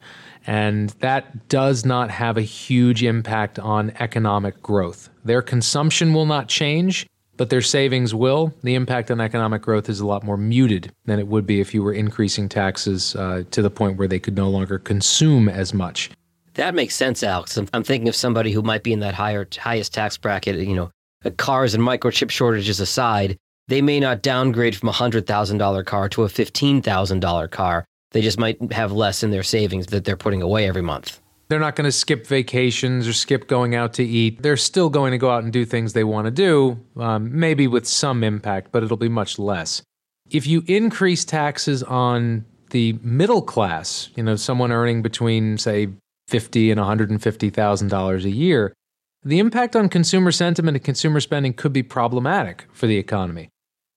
And 0.47 0.89
that 1.01 1.49
does 1.49 1.85
not 1.85 2.11
have 2.11 2.39
a 2.39 2.43
huge 2.43 3.03
impact 3.03 3.59
on 3.59 3.93
economic 4.01 4.63
growth. 4.63 5.11
Their 5.27 5.43
consumption 5.43 6.15
will 6.15 6.25
not 6.25 6.49
change, 6.49 7.07
but 7.37 7.51
their 7.51 7.61
savings 7.61 8.15
will. 8.15 8.55
The 8.63 8.77
impact 8.77 9.11
on 9.11 9.21
economic 9.21 9.61
growth 9.61 9.91
is 9.91 10.01
a 10.01 10.07
lot 10.07 10.25
more 10.25 10.39
muted 10.39 10.91
than 11.05 11.19
it 11.19 11.29
would 11.29 11.47
be 11.47 11.61
if 11.61 11.75
you 11.75 11.83
were 11.83 11.93
increasing 11.93 12.49
taxes 12.49 13.15
uh, 13.15 13.45
to 13.51 13.61
the 13.61 13.69
point 13.69 13.99
where 13.99 14.09
they 14.09 14.19
could 14.19 14.37
no 14.37 14.49
longer 14.49 14.79
consume 14.79 15.51
as 15.51 15.75
much. 15.75 16.09
That 16.55 16.75
makes 16.75 16.95
sense, 16.95 17.23
Alex. 17.23 17.59
I'm 17.59 17.85
thinking 17.85 18.09
of 18.09 18.17
somebody 18.17 18.53
who 18.53 18.63
might 18.63 18.83
be 18.83 18.95
in 18.95 19.01
that 19.01 19.15
higher, 19.15 19.47
highest 19.59 19.93
tax 19.93 20.17
bracket. 20.17 20.57
You 20.57 20.75
know, 20.75 20.91
cars 21.37 21.75
and 21.75 21.85
microchip 21.85 22.31
shortages 22.31 22.81
aside, 22.81 23.37
they 23.69 23.81
may 23.81 24.01
not 24.01 24.23
downgrade 24.23 24.77
from 24.77 24.89
a 24.89 24.93
hundred 24.93 25.27
thousand 25.27 25.59
dollar 25.59 25.85
car 25.85 26.09
to 26.11 26.25
a 26.25 26.29
fifteen 26.29 26.83
thousand 26.83 27.21
dollar 27.21 27.49
car 27.49 27.85
they 28.13 28.23
just 28.23 28.39
might 28.39 28.73
have 28.73 28.93
less 28.93 29.23
in 29.23 29.31
their 29.31 29.43
savings 29.43 29.87
that 29.87 30.05
they're 30.05 30.17
putting 30.17 30.43
away 30.43 30.67
every 30.67 30.83
month. 30.83 31.21
They're 31.49 31.61
not 31.61 31.77
going 31.77 31.87
to 31.87 31.93
skip 31.93 32.27
vacations 32.27 33.09
or 33.09 33.13
skip 33.13 33.49
going 33.49 33.75
out 33.75 33.95
to 33.95 34.05
eat. 34.05 34.43
They're 34.43 34.57
still 34.57 34.91
going 34.91 35.13
to 35.13 35.19
go 35.19 35.31
out 35.31 35.45
and 35.45 35.53
do 35.53 35.65
things 35.65 35.93
they 35.93 36.05
want 36.05 36.27
to 36.27 36.31
do, 36.31 36.79
um, 36.97 37.39
maybe 37.39 37.67
with 37.67 37.87
some 37.87 38.23
impact, 38.23 38.71
but 38.71 38.83
it'll 38.83 38.99
be 38.99 39.09
much 39.09 39.39
less. 39.39 39.83
If 40.31 40.47
you 40.47 40.63
increase 40.67 41.25
taxes 41.25 41.83
on 41.83 42.45
the 42.71 42.99
middle 43.03 43.41
class, 43.41 44.11
you 44.15 44.23
know, 44.23 44.37
someone 44.37 44.73
earning 44.73 45.01
between, 45.01 45.57
say, 45.57 45.89
fifty 46.29 46.71
and 46.71 46.79
one 46.79 46.87
hundred 46.87 47.11
and 47.11 47.23
fifty 47.23 47.49
thousand 47.49 47.89
dollars 47.89 48.27
a 48.27 48.31
year, 48.31 48.75
the 49.23 49.39
impact 49.39 49.75
on 49.75 49.89
consumer 49.89 50.31
sentiment 50.31 50.77
and 50.77 50.85
consumer 50.85 51.21
spending 51.21 51.55
could 51.55 51.73
be 51.73 51.83
problematic 51.83 52.67
for 52.73 52.87
the 52.87 52.99
economy. 52.99 53.49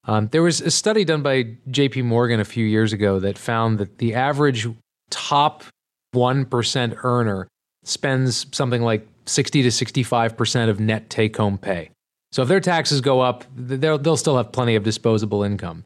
Um, 0.05 0.27
there 0.31 0.41
was 0.41 0.61
a 0.61 0.71
study 0.71 1.05
done 1.05 1.21
by 1.21 1.43
JP 1.69 2.05
Morgan 2.05 2.39
a 2.39 2.45
few 2.45 2.65
years 2.65 2.91
ago 2.91 3.19
that 3.19 3.37
found 3.37 3.77
that 3.77 3.99
the 3.99 4.15
average 4.15 4.67
top 5.09 5.63
1% 6.15 7.03
earner 7.03 7.47
spends 7.83 8.47
something 8.51 8.81
like 8.81 9.07
60 9.25 9.63
to 9.63 9.69
65% 9.69 10.69
of 10.69 10.79
net 10.79 11.09
take 11.09 11.37
home 11.37 11.57
pay. 11.57 11.91
So 12.31 12.41
if 12.41 12.47
their 12.47 12.59
taxes 12.59 13.01
go 13.01 13.21
up, 13.21 13.43
they'll, 13.55 13.97
they'll 13.97 14.17
still 14.17 14.37
have 14.37 14.51
plenty 14.51 14.75
of 14.75 14.83
disposable 14.83 15.43
income. 15.43 15.83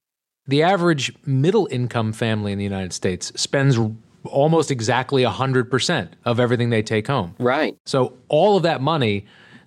The 0.48 0.62
average 0.64 1.14
middle 1.26 1.68
income 1.72 2.14
family 2.14 2.52
in 2.52 2.58
the 2.58 2.64
United 2.64 2.94
States 2.94 3.32
spends 3.36 3.78
almost 4.26 4.72
exactly 4.72 5.24
100% 5.24 6.10
of 6.24 6.40
everything 6.40 6.70
they 6.70 6.84
take 6.84 7.08
home. 7.08 7.36
Right. 7.40 7.76
So 7.86 8.14
all 8.28 8.56
of 8.58 8.64
that 8.64 8.82
money 8.82 9.26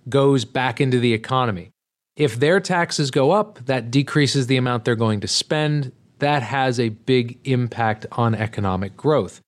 goes 0.08 0.44
back 0.44 0.80
into 0.80 1.00
the 1.00 1.12
economy. 1.12 1.70
If 2.18 2.40
their 2.40 2.58
taxes 2.58 3.12
go 3.12 3.30
up, 3.30 3.64
that 3.66 3.92
decreases 3.92 4.48
the 4.48 4.56
amount 4.56 4.84
they're 4.84 4.96
going 4.96 5.20
to 5.20 5.28
spend. 5.28 5.92
That 6.18 6.42
has 6.42 6.80
a 6.80 6.88
big 6.88 7.38
impact 7.44 8.06
on 8.10 8.34
economic 8.34 8.96
growth. 8.96 9.40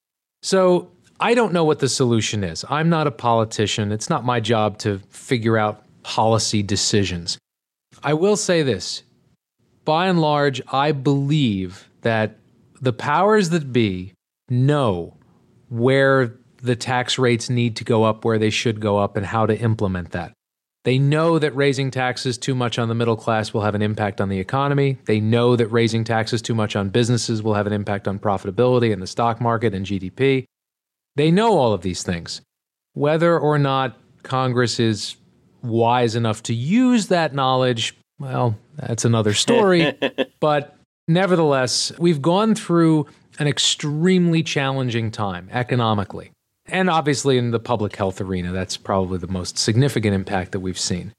So 0.42 0.92
I 1.18 1.34
don't 1.34 1.52
know 1.52 1.64
what 1.64 1.80
the 1.80 1.88
solution 1.88 2.44
is. 2.44 2.64
I'm 2.70 2.88
not 2.88 3.08
a 3.08 3.10
politician. 3.10 3.90
It's 3.90 4.08
not 4.08 4.24
my 4.24 4.38
job 4.38 4.78
to 4.78 5.00
figure 5.10 5.58
out 5.58 5.84
policy 6.04 6.62
decisions. 6.62 7.38
I 8.04 8.14
will 8.14 8.36
say 8.36 8.62
this 8.62 9.02
by 9.84 10.06
and 10.06 10.20
large, 10.20 10.62
I 10.68 10.92
believe 10.92 11.90
that 12.02 12.38
the 12.80 12.92
powers 12.92 13.50
that 13.50 13.72
be 13.72 14.12
know 14.48 15.16
where 15.70 16.36
the 16.62 16.76
tax 16.76 17.18
rates 17.18 17.50
need 17.50 17.74
to 17.76 17.84
go 17.84 18.04
up, 18.04 18.24
where 18.24 18.38
they 18.38 18.50
should 18.50 18.80
go 18.80 18.98
up, 18.98 19.16
and 19.16 19.26
how 19.26 19.46
to 19.46 19.58
implement 19.58 20.12
that. 20.12 20.32
They 20.84 20.98
know 20.98 21.38
that 21.38 21.54
raising 21.54 21.90
taxes 21.90 22.38
too 22.38 22.54
much 22.54 22.78
on 22.78 22.88
the 22.88 22.94
middle 22.94 23.16
class 23.16 23.52
will 23.52 23.60
have 23.60 23.74
an 23.74 23.82
impact 23.82 24.20
on 24.20 24.30
the 24.30 24.38
economy. 24.38 24.98
They 25.04 25.20
know 25.20 25.54
that 25.56 25.66
raising 25.68 26.04
taxes 26.04 26.40
too 26.40 26.54
much 26.54 26.74
on 26.74 26.88
businesses 26.88 27.42
will 27.42 27.54
have 27.54 27.66
an 27.66 27.72
impact 27.72 28.08
on 28.08 28.18
profitability 28.18 28.92
and 28.92 29.02
the 29.02 29.06
stock 29.06 29.40
market 29.40 29.74
and 29.74 29.84
GDP. 29.84 30.46
They 31.16 31.30
know 31.30 31.58
all 31.58 31.74
of 31.74 31.82
these 31.82 32.02
things. 32.02 32.40
Whether 32.94 33.38
or 33.38 33.58
not 33.58 33.98
Congress 34.22 34.80
is 34.80 35.16
wise 35.62 36.16
enough 36.16 36.42
to 36.44 36.54
use 36.54 37.08
that 37.08 37.34
knowledge, 37.34 37.94
well, 38.18 38.56
that's 38.76 39.04
another 39.04 39.34
story. 39.34 39.98
but 40.40 40.76
nevertheless, 41.06 41.92
we've 41.98 42.22
gone 42.22 42.54
through 42.54 43.06
an 43.38 43.46
extremely 43.46 44.42
challenging 44.42 45.10
time 45.10 45.48
economically. 45.52 46.30
And 46.70 46.88
obviously, 46.88 47.36
in 47.36 47.50
the 47.50 47.58
public 47.58 47.96
health 47.96 48.20
arena, 48.20 48.52
that's 48.52 48.76
probably 48.76 49.18
the 49.18 49.26
most 49.26 49.58
significant 49.58 50.14
impact 50.14 50.52
that 50.52 50.60
we've 50.60 50.78
seen. 50.78 51.12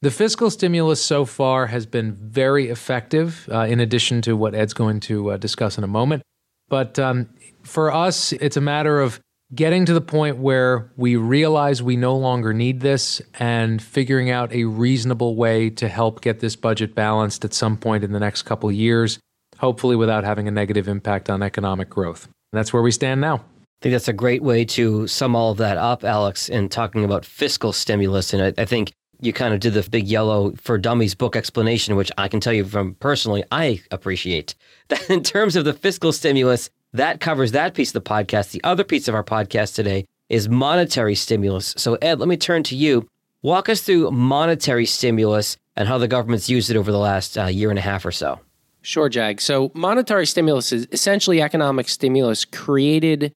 The 0.00 0.10
fiscal 0.12 0.50
stimulus 0.50 1.04
so 1.04 1.24
far 1.24 1.66
has 1.66 1.84
been 1.84 2.12
very 2.12 2.68
effective, 2.68 3.48
uh, 3.50 3.60
in 3.60 3.80
addition 3.80 4.22
to 4.22 4.36
what 4.36 4.54
Ed's 4.54 4.74
going 4.74 5.00
to 5.00 5.32
uh, 5.32 5.36
discuss 5.38 5.76
in 5.76 5.82
a 5.82 5.88
moment. 5.88 6.22
But 6.68 6.98
um, 6.98 7.28
for 7.62 7.92
us, 7.92 8.32
it's 8.32 8.56
a 8.56 8.60
matter 8.60 9.00
of 9.00 9.18
getting 9.54 9.86
to 9.86 9.94
the 9.94 10.00
point 10.00 10.36
where 10.36 10.92
we 10.96 11.16
realize 11.16 11.82
we 11.82 11.96
no 11.96 12.14
longer 12.16 12.52
need 12.52 12.80
this 12.80 13.22
and 13.38 13.82
figuring 13.82 14.30
out 14.30 14.52
a 14.52 14.64
reasonable 14.64 15.34
way 15.34 15.70
to 15.70 15.88
help 15.88 16.20
get 16.20 16.40
this 16.40 16.54
budget 16.54 16.94
balanced 16.94 17.44
at 17.44 17.54
some 17.54 17.76
point 17.76 18.04
in 18.04 18.12
the 18.12 18.20
next 18.20 18.42
couple 18.42 18.70
years, 18.70 19.18
hopefully 19.58 19.96
without 19.96 20.22
having 20.22 20.46
a 20.46 20.50
negative 20.50 20.86
impact 20.86 21.30
on 21.30 21.42
economic 21.42 21.88
growth. 21.88 22.24
And 22.52 22.58
that's 22.58 22.72
where 22.72 22.82
we 22.82 22.92
stand 22.92 23.20
now. 23.20 23.42
I 23.78 23.82
think 23.82 23.92
that's 23.92 24.08
a 24.08 24.12
great 24.12 24.42
way 24.42 24.64
to 24.64 25.06
sum 25.06 25.36
all 25.36 25.52
of 25.52 25.58
that 25.58 25.76
up, 25.76 26.02
Alex, 26.02 26.48
in 26.48 26.68
talking 26.68 27.04
about 27.04 27.24
fiscal 27.24 27.72
stimulus. 27.72 28.34
And 28.34 28.42
I, 28.42 28.62
I 28.62 28.64
think 28.64 28.92
you 29.20 29.32
kind 29.32 29.54
of 29.54 29.60
did 29.60 29.74
the 29.74 29.88
big 29.88 30.08
yellow 30.08 30.52
for 30.56 30.78
dummies 30.78 31.14
book 31.14 31.36
explanation, 31.36 31.94
which 31.94 32.10
I 32.18 32.26
can 32.26 32.40
tell 32.40 32.52
you 32.52 32.64
from 32.64 32.94
personally, 32.94 33.44
I 33.52 33.80
appreciate. 33.92 34.54
That 34.88 35.10
in 35.10 35.22
terms 35.22 35.54
of 35.54 35.66
the 35.66 35.74
fiscal 35.74 36.12
stimulus, 36.12 36.70
that 36.94 37.20
covers 37.20 37.52
that 37.52 37.74
piece 37.74 37.90
of 37.90 38.02
the 38.02 38.08
podcast. 38.08 38.52
The 38.52 38.64
other 38.64 38.84
piece 38.84 39.06
of 39.06 39.14
our 39.14 39.22
podcast 39.22 39.74
today 39.74 40.06
is 40.30 40.48
monetary 40.48 41.14
stimulus. 41.14 41.74
So, 41.76 41.98
Ed, 42.00 42.18
let 42.18 42.28
me 42.28 42.38
turn 42.38 42.62
to 42.64 42.74
you. 42.74 43.06
Walk 43.42 43.68
us 43.68 43.82
through 43.82 44.10
monetary 44.10 44.86
stimulus 44.86 45.56
and 45.76 45.86
how 45.86 45.98
the 45.98 46.08
government's 46.08 46.48
used 46.48 46.70
it 46.70 46.76
over 46.76 46.90
the 46.90 46.98
last 46.98 47.36
uh, 47.36 47.44
year 47.44 47.70
and 47.70 47.78
a 47.78 47.82
half 47.82 48.06
or 48.06 48.12
so. 48.12 48.40
Sure, 48.80 49.08
Jag. 49.08 49.40
So, 49.40 49.70
monetary 49.74 50.26
stimulus 50.26 50.72
is 50.72 50.88
essentially 50.90 51.42
economic 51.42 51.88
stimulus 51.88 52.44
created 52.44 53.32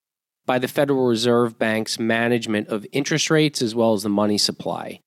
by 0.47 0.59
the 0.59 0.69
Federal 0.69 1.07
Reserve 1.07 1.59
Bank's 1.59 1.99
management 1.99 2.69
of 2.69 2.87
interest 2.93 3.31
rates 3.31 3.63
as 3.63 3.75
well 3.75 3.93
as 3.93 4.03
the 4.03 4.09
money 4.09 4.39
supply. 4.39 5.01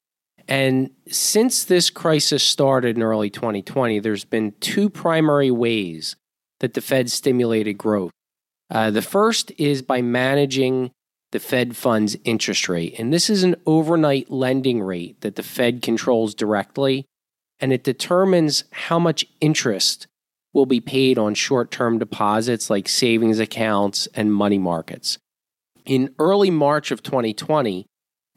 And 0.48 0.92
since 1.08 1.64
this 1.64 1.90
crisis 1.90 2.44
started 2.44 2.98
in 2.98 3.04
early 3.04 3.30
2020, 3.30 4.00
there's 4.00 4.26
been 4.26 4.54
two 4.60 4.90
primary 4.90 5.52
ways 5.52 6.16
that 6.60 6.74
the 6.74 6.82
Fed 6.82 7.10
stimulated 7.10 7.78
growth. 7.78 8.12
Uh, 8.70 8.92
the 8.92 9.02
first 9.02 9.52
is 9.58 9.82
by 9.82 10.02
managing 10.02 10.92
the 11.32 11.40
Fed 11.40 11.76
funds 11.76 12.16
interest 12.24 12.70
rate. 12.70 12.96
And 12.98 13.12
this 13.12 13.30
is 13.30 13.44
an 13.44 13.56
overnight 13.66 14.32
lending 14.32 14.82
rate 14.82 15.22
that 15.22 15.36
the 15.36 15.44
Fed 15.44 15.82
controls 15.82 16.34
directly, 16.34 17.06
and 17.60 17.74
it 17.74 17.84
determines 17.84 18.64
how 18.72 19.00
much 19.00 19.26
interest 19.42 20.08
will 20.54 20.66
be 20.66 20.80
paid 20.80 21.18
on 21.18 21.34
short 21.34 21.72
term 21.72 22.00
deposits 22.00 22.70
like 22.70 22.88
savings 22.88 23.40
accounts 23.40 24.08
and 24.14 24.34
money 24.34 24.58
markets 24.58 25.18
in 25.86 26.14
early 26.20 26.50
March 26.50 26.92
of 26.92 27.04
2020, 27.04 27.86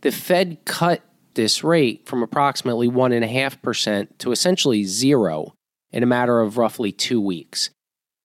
the 0.01 0.13
Fed 0.13 0.65
cut 0.65 1.03
this 1.35 1.63
rate 1.65 2.07
from 2.07 2.23
approximately 2.23 2.89
1.5% 2.89 4.19
to 4.19 4.33
essentially 4.33 4.85
zero 4.85 5.55
in 5.91 6.03
a 6.03 6.07
matter 6.07 6.41
of 6.41 6.59
roughly 6.59 6.93
two 6.93 7.21
weeks. 7.21 7.71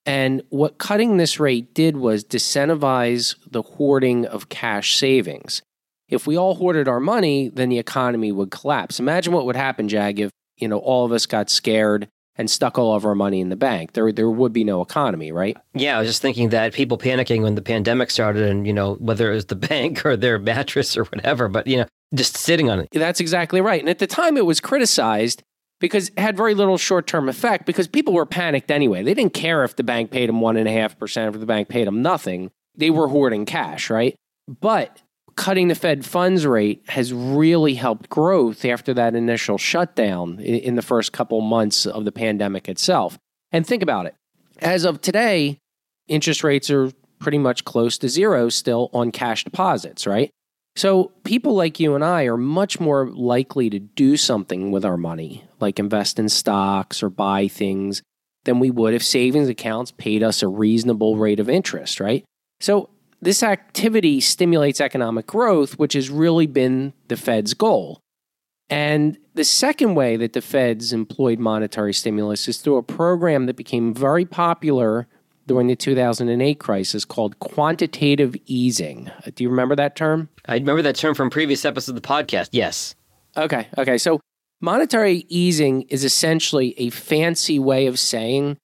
And 0.06 0.44
what 0.50 0.77
cutting 0.77 1.18
this 1.18 1.39
rate 1.39 1.74
did 1.74 1.96
was 1.96 2.25
disincentivize 2.25 3.36
the 3.50 3.62
hoarding 3.62 4.25
of 4.25 4.50
cash 4.50 4.98
savings. 4.98 5.62
If 6.10 6.27
we 6.27 6.38
all 6.38 6.56
hoarded 6.56 6.88
our 6.88 7.00
money, 7.00 7.50
then 7.50 7.70
the 7.70 7.80
economy 7.80 8.32
would 8.32 8.51
collapse. 8.51 9.00
Imagine 9.00 9.34
what 9.34 9.46
would 9.46 9.56
happen, 9.56 9.88
Jag, 9.88 10.20
if 10.20 10.32
you 10.58 10.68
know 10.68 10.80
all 10.80 11.06
of 11.06 11.12
us 11.12 11.25
got 11.25 11.50
scared 11.50 12.10
and 12.36 12.50
stuck 12.50 12.78
all 12.78 12.96
of 12.96 13.06
our 13.06 13.16
money 13.16 13.40
in 13.42 13.50
the 13.50 13.56
bank. 13.56 13.94
There, 13.94 14.12
there 14.12 14.30
would 14.30 14.54
be 14.54 14.63
no 14.63 14.82
economy, 14.82 15.32
right? 15.32 15.56
Yeah, 15.74 15.98
I 15.98 16.00
was 16.00 16.10
just 16.10 16.22
thinking 16.22 16.50
that 16.50 16.74
people 16.74 16.98
panicking 16.98 17.44
when 17.44 17.56
the 17.56 17.62
pandemic 17.62 18.12
started, 18.12 18.50
and 18.50 18.66
you 18.66 18.74
know 18.74 18.96
whether 18.96 19.32
it 19.32 19.36
was 19.36 19.46
the 19.46 19.56
bank 19.70 20.06
or 20.06 20.18
their 20.18 20.40
mattress 20.40 20.98
or 20.98 21.04
whatever, 21.06 21.48
but 21.48 21.68
you 21.68 21.78
know 21.78 21.86
just 22.13 22.38
sitting 22.38 22.70
on 22.70 22.80
it. 22.80 22.90
That's 22.92 23.20
exactly 23.20 23.62
right. 23.62 23.80
And 23.80 23.90
at 23.90 24.00
the 24.00 24.08
time, 24.08 24.38
it 24.38 24.46
was 24.46 24.60
criticized 24.60 25.44
because 25.80 26.10
it 26.10 26.20
had 26.20 26.38
very 26.38 26.54
little 26.54 26.78
short 26.78 27.08
term 27.08 27.28
effect 27.28 27.66
because 27.66 27.88
people 27.88 28.13
were 28.13 28.25
panicked 28.25 28.72
anyway. 28.72 29.04
They 29.04 29.13
didn't 29.13 29.34
care 29.34 29.63
if 29.63 29.75
the 29.75 29.84
bank 29.84 30.12
paid 30.12 30.30
them 30.30 30.42
one 30.42 30.58
and 30.58 30.68
a 30.68 30.72
half 30.72 30.98
percent, 30.98 31.34
if 31.36 31.40
the 31.40 31.46
bank 31.46 31.68
paid 31.70 31.88
them 31.88 32.02
nothing. 32.02 32.52
They 32.75 32.90
were 32.90 33.08
hoarding 33.08 33.46
cash, 33.46 33.90
right? 33.92 34.16
But 34.48 35.02
cutting 35.36 35.68
the 35.68 35.75
Fed 35.75 36.06
funds 36.06 36.46
rate 36.46 36.84
has 36.88 37.13
really 37.13 37.74
helped 37.74 38.10
growth 38.10 38.66
after 38.66 38.94
that 38.94 39.16
initial 39.16 39.58
shutdown 39.58 40.40
in 40.40 40.75
the 40.75 40.82
first 40.82 41.12
couple 41.12 41.42
months 41.42 41.86
of 41.86 42.06
the 42.06 42.12
pandemic 42.12 42.70
itself. 42.70 43.18
And 43.52 43.66
think 43.66 43.84
about 43.84 44.06
it. 44.06 44.16
As 44.60 44.86
of 44.86 45.02
today, 45.02 45.60
interest 46.08 46.44
rates 46.44 46.70
are 46.70 46.92
pretty 47.20 47.38
much 47.38 47.66
close 47.66 47.98
to 48.00 48.10
zero 48.10 48.50
still 48.50 48.90
on 48.94 49.12
cash 49.12 49.44
deposits, 49.44 50.06
right? 50.06 50.30
So 50.75 51.12
people 51.24 51.54
like 51.54 51.80
you 51.80 51.96
and 51.96 52.04
I 52.04 52.24
are 52.24 52.38
much 52.38 52.80
more 52.80 53.08
likely 53.10 53.70
to 53.70 53.80
do 53.80 54.18
something 54.18 54.72
with 54.72 54.84
our 54.84 54.98
money, 54.98 55.44
like 55.60 55.80
invest 55.80 56.18
in 56.18 56.30
stocks 56.30 57.04
or 57.04 57.10
buy 57.10 57.48
things, 57.48 58.02
than 58.46 58.60
we 58.60 58.72
would 58.72 58.94
if 58.94 59.04
savings 59.04 59.50
accounts 59.50 59.92
paid 59.92 60.24
us 60.24 60.42
a 60.42 60.48
reasonable 60.48 61.16
rate 61.16 61.40
of 61.40 61.50
interest, 61.50 62.00
right? 62.00 62.25
So 62.60 62.90
this 63.24 63.44
activity 63.44 64.20
stimulates 64.20 64.82
economic 64.82 65.27
growth, 65.27 65.80
which 65.80 65.94
has 65.94 66.10
really 66.10 66.48
been 66.48 66.94
the 67.08 67.18
Fed's 67.18 67.53
goal. 67.53 68.00
And 68.70 69.18
the 69.34 69.44
second 69.44 69.96
way 69.96 70.18
that 70.18 70.34
the 70.34 70.42
Feds 70.42 70.94
employed 70.94 71.39
monetary 71.39 71.94
stimulus 71.94 72.48
is 72.48 72.58
through 72.58 72.77
a 72.77 72.84
program 72.84 73.46
that 73.46 73.56
became 73.56 73.94
very 73.94 74.25
popular 74.25 75.08
during 75.46 75.68
the 75.68 75.75
2008 75.75 76.60
crisis 76.60 77.06
called 77.06 77.38
quantitative 77.39 78.36
easing. 78.46 79.10
Uh, 79.10 79.32
do 79.36 79.44
you 79.44 79.50
remember 79.50 79.75
that 79.75 79.96
term? 79.96 80.30
I 80.48 80.56
remember 80.56 80.82
that 80.82 80.96
term 80.96 81.15
from 81.15 81.30
previous 81.30 81.65
episodes 81.65 81.89
of 81.89 82.01
the 82.01 82.08
podcast. 82.08 82.50
Yes. 82.51 82.96
Okay. 83.36 83.68
Okay. 83.77 83.98
So 83.98 84.22
monetary 84.62 85.25
easing 85.30 85.84
is 85.84 86.03
essentially 86.03 86.74
a 86.77 86.89
fancy 86.89 87.60
way 87.60 87.88
of 87.88 88.00
saying 88.00 88.58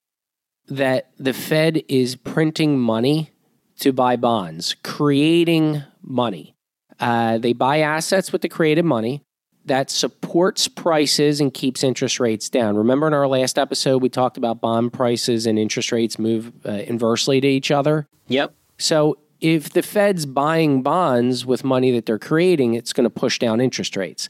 that 0.68 1.12
the 1.18 1.34
Fed 1.34 1.84
is 1.88 2.16
printing 2.16 2.80
money 2.80 3.32
to 3.79 3.91
buy 3.91 4.15
bonds, 4.15 4.75
creating 4.83 5.83
money. 6.01 6.55
Uh, 7.00 7.38
they 7.38 7.53
buy 7.53 7.79
assets 7.79 8.31
with 8.31 8.41
the 8.41 8.50
created 8.50 8.86
money 8.86 9.24
that 9.65 9.89
supports 9.89 10.67
prices 10.67 11.39
and 11.39 11.53
keeps 11.53 11.83
interest 11.83 12.19
rates 12.19 12.50
down. 12.50 12.75
Remember 12.75 13.07
in 13.07 13.13
our 13.13 13.27
last 13.27 13.57
episode, 13.57 14.01
we 14.01 14.09
talked 14.09 14.38
about 14.38 14.62
bond 14.62 14.91
prices 14.93 15.45
and 15.45 15.59
interest 15.59 15.91
rates 15.91 16.17
move 16.17 16.51
uh, 16.65 16.71
inversely 16.71 17.39
to 17.39 17.48
each 17.48 17.71
other? 17.71 18.07
Yep. 18.27 18.53
So 18.77 19.17
if 19.41 19.69
the 19.69 19.81
Fed's 19.81 20.25
buying 20.25 20.81
bonds 20.81 21.45
with 21.45 21.63
money 21.63 21.91
that 21.91 22.05
they're 22.05 22.19
creating, 22.19 22.74
it's 22.74 22.93
going 22.93 23.05
to 23.05 23.09
push 23.09 23.39
down 23.39 23.62
interest 23.62 23.95
rates. 23.95 24.29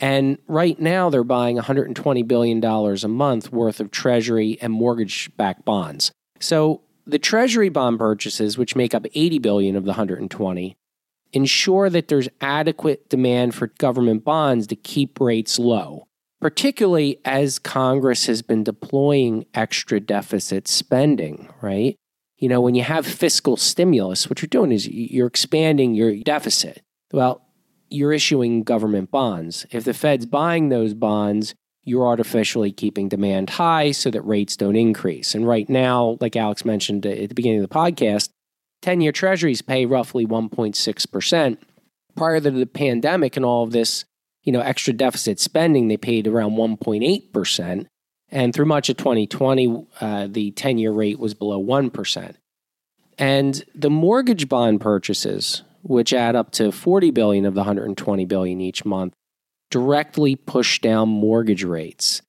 And 0.00 0.38
right 0.48 0.80
now, 0.80 1.10
they're 1.10 1.24
buying 1.24 1.58
$120 1.58 2.26
billion 2.26 2.64
a 2.64 3.08
month 3.08 3.52
worth 3.52 3.80
of 3.80 3.90
Treasury 3.90 4.58
and 4.60 4.72
mortgage 4.72 5.30
backed 5.36 5.64
bonds. 5.64 6.10
So 6.40 6.80
the 7.06 7.18
Treasury 7.18 7.68
bond 7.68 7.98
purchases, 7.98 8.56
which 8.56 8.76
make 8.76 8.94
up 8.94 9.06
80 9.14 9.38
billion 9.38 9.76
of 9.76 9.84
the 9.84 9.90
120, 9.90 10.76
ensure 11.32 11.90
that 11.90 12.08
there's 12.08 12.28
adequate 12.40 13.08
demand 13.08 13.54
for 13.54 13.68
government 13.78 14.24
bonds 14.24 14.66
to 14.68 14.76
keep 14.76 15.20
rates 15.20 15.58
low, 15.58 16.08
particularly 16.40 17.20
as 17.24 17.58
Congress 17.58 18.26
has 18.26 18.42
been 18.42 18.64
deploying 18.64 19.46
extra 19.54 20.00
deficit 20.00 20.66
spending, 20.66 21.52
right? 21.60 21.96
You 22.38 22.48
know, 22.48 22.60
when 22.60 22.74
you 22.74 22.82
have 22.82 23.06
fiscal 23.06 23.56
stimulus, 23.56 24.28
what 24.28 24.40
you're 24.40 24.48
doing 24.48 24.72
is 24.72 24.88
you're 24.88 25.26
expanding 25.26 25.94
your 25.94 26.16
deficit. 26.16 26.82
Well, 27.12 27.42
you're 27.90 28.12
issuing 28.12 28.62
government 28.62 29.10
bonds. 29.10 29.66
If 29.70 29.84
the 29.84 29.92
Fed's 29.92 30.24
buying 30.24 30.68
those 30.68 30.94
bonds, 30.94 31.54
you're 31.90 32.06
artificially 32.06 32.70
keeping 32.70 33.08
demand 33.08 33.50
high 33.50 33.90
so 33.90 34.10
that 34.10 34.22
rates 34.22 34.56
don't 34.56 34.76
increase. 34.76 35.34
And 35.34 35.46
right 35.46 35.68
now, 35.68 36.16
like 36.20 36.36
Alex 36.36 36.64
mentioned 36.64 37.04
at 37.04 37.28
the 37.28 37.34
beginning 37.34 37.62
of 37.62 37.68
the 37.68 37.74
podcast, 37.74 38.28
10 38.82 39.00
year 39.00 39.12
treasuries 39.12 39.60
pay 39.60 39.84
roughly 39.86 40.24
1.6%. 40.24 41.58
Prior 42.16 42.40
to 42.40 42.50
the 42.50 42.66
pandemic 42.66 43.36
and 43.36 43.44
all 43.44 43.64
of 43.64 43.72
this, 43.72 44.04
you 44.44 44.52
know, 44.52 44.60
extra 44.60 44.92
deficit 44.92 45.40
spending, 45.40 45.88
they 45.88 45.96
paid 45.96 46.26
around 46.28 46.52
1.8%. 46.52 47.86
And 48.30 48.54
through 48.54 48.66
much 48.66 48.88
of 48.88 48.96
2020, 48.96 49.86
uh, 50.00 50.28
the 50.30 50.52
10 50.52 50.78
year 50.78 50.92
rate 50.92 51.18
was 51.18 51.34
below 51.34 51.62
1%. 51.62 52.34
And 53.18 53.64
the 53.74 53.90
mortgage 53.90 54.48
bond 54.48 54.80
purchases, 54.80 55.62
which 55.82 56.14
add 56.14 56.36
up 56.36 56.52
to 56.52 56.70
40 56.70 57.10
billion 57.10 57.44
of 57.44 57.54
the 57.54 57.60
120 57.60 58.24
billion 58.26 58.60
each 58.60 58.84
month, 58.84 59.12
directly 59.70 60.36
push 60.36 60.80
down 60.80 61.08
mortgage 61.08 61.64
rates. 61.64 62.22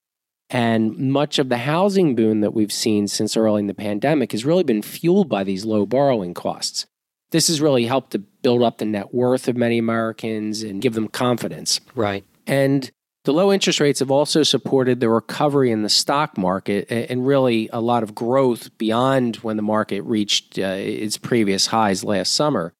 And 0.50 0.96
much 1.10 1.38
of 1.38 1.48
the 1.48 1.58
housing 1.58 2.14
boom 2.14 2.42
that 2.42 2.52
we've 2.52 2.72
seen 2.72 3.08
since 3.08 3.36
early 3.36 3.60
in 3.60 3.68
the 3.68 3.74
pandemic 3.74 4.32
has 4.32 4.44
really 4.44 4.64
been 4.64 4.82
fueled 4.82 5.28
by 5.28 5.44
these 5.44 5.64
low 5.64 5.86
borrowing 5.86 6.34
costs. 6.34 6.86
This 7.30 7.48
has 7.48 7.62
really 7.62 7.86
helped 7.86 8.10
to 8.10 8.18
build 8.18 8.62
up 8.62 8.76
the 8.76 8.84
net 8.84 9.14
worth 9.14 9.48
of 9.48 9.56
many 9.56 9.78
Americans 9.78 10.62
and 10.62 10.82
give 10.82 10.92
them 10.92 11.08
confidence. 11.08 11.80
Right. 11.94 12.24
And 12.46 12.90
the 13.24 13.32
low 13.32 13.52
interest 13.52 13.80
rates 13.80 14.00
have 14.00 14.10
also 14.10 14.42
supported 14.42 15.00
the 15.00 15.08
recovery 15.08 15.70
in 15.70 15.82
the 15.82 15.88
stock 15.88 16.36
market 16.36 16.90
and 16.90 17.26
really 17.26 17.70
a 17.72 17.80
lot 17.80 18.02
of 18.02 18.14
growth 18.14 18.76
beyond 18.76 19.36
when 19.36 19.56
the 19.56 19.62
market 19.62 20.02
reached 20.02 20.58
uh, 20.58 20.74
its 20.76 21.16
previous 21.16 21.68
highs 21.68 22.04
last 22.04 22.34
summer. 22.34 22.74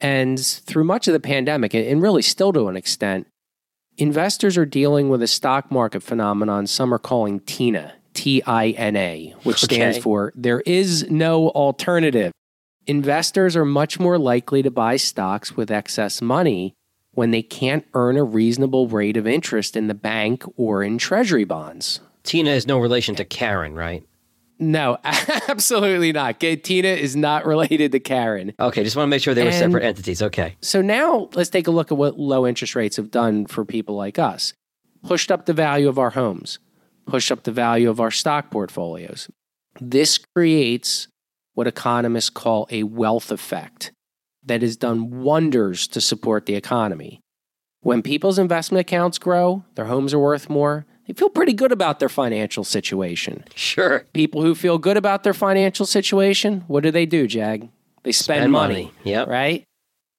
And 0.00 0.38
through 0.40 0.84
much 0.84 1.08
of 1.08 1.12
the 1.12 1.20
pandemic, 1.20 1.74
and 1.74 2.00
really 2.00 2.22
still 2.22 2.52
to 2.52 2.68
an 2.68 2.76
extent, 2.76 3.26
Investors 3.96 4.56
are 4.56 4.66
dealing 4.66 5.08
with 5.08 5.22
a 5.22 5.28
stock 5.28 5.70
market 5.70 6.02
phenomenon 6.02 6.66
some 6.66 6.92
are 6.92 6.98
calling 6.98 7.38
TINA, 7.40 7.94
T 8.12 8.42
I 8.44 8.70
N 8.70 8.96
A, 8.96 9.34
which 9.44 9.62
okay. 9.62 9.76
stands 9.76 9.98
for 9.98 10.32
There 10.34 10.60
is 10.62 11.08
no 11.10 11.50
alternative. 11.50 12.32
Investors 12.86 13.56
are 13.56 13.64
much 13.64 14.00
more 14.00 14.18
likely 14.18 14.62
to 14.62 14.70
buy 14.70 14.96
stocks 14.96 15.56
with 15.56 15.70
excess 15.70 16.20
money 16.20 16.74
when 17.12 17.30
they 17.30 17.42
can't 17.42 17.86
earn 17.94 18.16
a 18.16 18.24
reasonable 18.24 18.88
rate 18.88 19.16
of 19.16 19.28
interest 19.28 19.76
in 19.76 19.86
the 19.86 19.94
bank 19.94 20.42
or 20.56 20.82
in 20.82 20.98
treasury 20.98 21.44
bonds. 21.44 22.00
Tina 22.24 22.50
is 22.50 22.66
no 22.66 22.78
relation 22.78 23.14
to 23.14 23.24
Karen, 23.24 23.74
right? 23.74 24.04
No, 24.58 24.98
absolutely 25.04 26.12
not. 26.12 26.38
Tina 26.40 26.88
is 26.88 27.16
not 27.16 27.44
related 27.44 27.92
to 27.92 28.00
Karen. 28.00 28.54
Okay, 28.58 28.84
just 28.84 28.96
want 28.96 29.08
to 29.08 29.10
make 29.10 29.22
sure 29.22 29.34
they 29.34 29.42
were 29.42 29.50
and 29.50 29.58
separate 29.58 29.84
entities. 29.84 30.22
Okay. 30.22 30.56
So 30.60 30.80
now 30.80 31.28
let's 31.34 31.50
take 31.50 31.66
a 31.66 31.70
look 31.70 31.90
at 31.90 31.98
what 31.98 32.18
low 32.18 32.46
interest 32.46 32.74
rates 32.74 32.96
have 32.96 33.10
done 33.10 33.46
for 33.46 33.64
people 33.64 33.96
like 33.96 34.18
us. 34.18 34.52
Pushed 35.02 35.30
up 35.30 35.46
the 35.46 35.52
value 35.52 35.88
of 35.88 35.98
our 35.98 36.10
homes, 36.10 36.58
pushed 37.06 37.32
up 37.32 37.42
the 37.42 37.52
value 37.52 37.90
of 37.90 38.00
our 38.00 38.10
stock 38.10 38.50
portfolios. 38.50 39.28
This 39.80 40.18
creates 40.18 41.08
what 41.54 41.66
economists 41.66 42.30
call 42.30 42.66
a 42.70 42.84
wealth 42.84 43.30
effect 43.30 43.92
that 44.44 44.62
has 44.62 44.76
done 44.76 45.22
wonders 45.22 45.86
to 45.88 46.00
support 46.00 46.46
the 46.46 46.54
economy. 46.54 47.20
When 47.80 48.02
people's 48.02 48.38
investment 48.38 48.80
accounts 48.80 49.18
grow, 49.18 49.64
their 49.74 49.86
homes 49.86 50.14
are 50.14 50.18
worth 50.18 50.48
more, 50.48 50.86
they 51.06 51.12
feel 51.14 51.28
pretty 51.28 51.52
good 51.52 51.72
about 51.72 52.00
their 52.00 52.08
financial 52.08 52.64
situation. 52.64 53.44
Sure. 53.54 54.06
People 54.12 54.42
who 54.42 54.54
feel 54.54 54.78
good 54.78 54.96
about 54.96 55.22
their 55.22 55.34
financial 55.34 55.86
situation, 55.86 56.64
what 56.66 56.82
do 56.82 56.90
they 56.90 57.06
do, 57.06 57.26
Jag? 57.26 57.68
They 58.02 58.12
spend, 58.12 58.40
spend 58.40 58.52
money. 58.52 58.74
money. 58.74 58.92
Yep. 59.04 59.28
Right? 59.28 59.64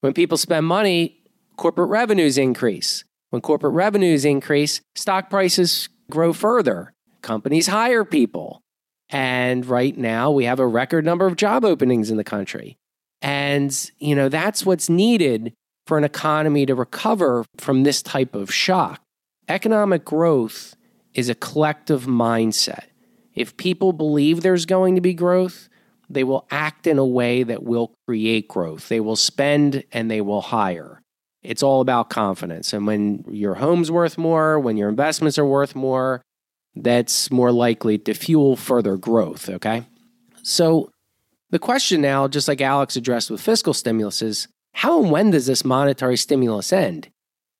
When 0.00 0.12
people 0.12 0.38
spend 0.38 0.66
money, 0.66 1.18
corporate 1.56 1.88
revenues 1.88 2.38
increase. 2.38 3.04
When 3.30 3.42
corporate 3.42 3.74
revenues 3.74 4.24
increase, 4.24 4.80
stock 4.94 5.30
prices 5.30 5.88
grow 6.10 6.32
further. 6.32 6.92
Companies 7.22 7.66
hire 7.66 8.04
people. 8.04 8.60
And 9.08 9.66
right 9.66 9.96
now, 9.96 10.30
we 10.30 10.44
have 10.44 10.60
a 10.60 10.66
record 10.66 11.04
number 11.04 11.26
of 11.26 11.36
job 11.36 11.64
openings 11.64 12.10
in 12.10 12.16
the 12.16 12.24
country. 12.24 12.76
And, 13.22 13.90
you 13.98 14.14
know, 14.14 14.28
that's 14.28 14.66
what's 14.66 14.88
needed 14.88 15.52
for 15.86 15.96
an 15.96 16.04
economy 16.04 16.66
to 16.66 16.74
recover 16.74 17.44
from 17.56 17.84
this 17.84 18.02
type 18.02 18.34
of 18.34 18.52
shock. 18.52 19.00
Economic 19.48 20.04
growth 20.04 20.76
is 21.14 21.28
a 21.28 21.34
collective 21.34 22.04
mindset. 22.04 22.84
If 23.34 23.56
people 23.56 23.92
believe 23.92 24.40
there's 24.40 24.66
going 24.66 24.94
to 24.94 25.00
be 25.00 25.14
growth, 25.14 25.68
they 26.08 26.24
will 26.24 26.46
act 26.50 26.86
in 26.86 26.98
a 26.98 27.06
way 27.06 27.42
that 27.42 27.62
will 27.62 27.92
create 28.06 28.48
growth. 28.48 28.88
They 28.88 29.00
will 29.00 29.16
spend 29.16 29.84
and 29.92 30.10
they 30.10 30.20
will 30.20 30.40
hire. 30.40 31.02
It's 31.42 31.62
all 31.62 31.80
about 31.80 32.10
confidence. 32.10 32.72
And 32.72 32.86
when 32.86 33.24
your 33.28 33.54
home's 33.54 33.90
worth 33.90 34.18
more, 34.18 34.58
when 34.58 34.76
your 34.76 34.88
investments 34.88 35.38
are 35.38 35.46
worth 35.46 35.76
more, 35.76 36.22
that's 36.74 37.30
more 37.30 37.52
likely 37.52 37.98
to 37.98 38.14
fuel 38.14 38.56
further 38.56 38.96
growth, 38.96 39.48
okay? 39.48 39.84
So 40.42 40.90
the 41.50 41.58
question 41.58 42.00
now, 42.00 42.26
just 42.28 42.48
like 42.48 42.60
Alex 42.60 42.96
addressed 42.96 43.30
with 43.30 43.40
fiscal 43.40 43.74
stimulus, 43.74 44.22
is 44.22 44.48
how 44.72 45.00
and 45.00 45.10
when 45.10 45.30
does 45.30 45.46
this 45.46 45.64
monetary 45.64 46.16
stimulus 46.16 46.72
end? 46.72 47.10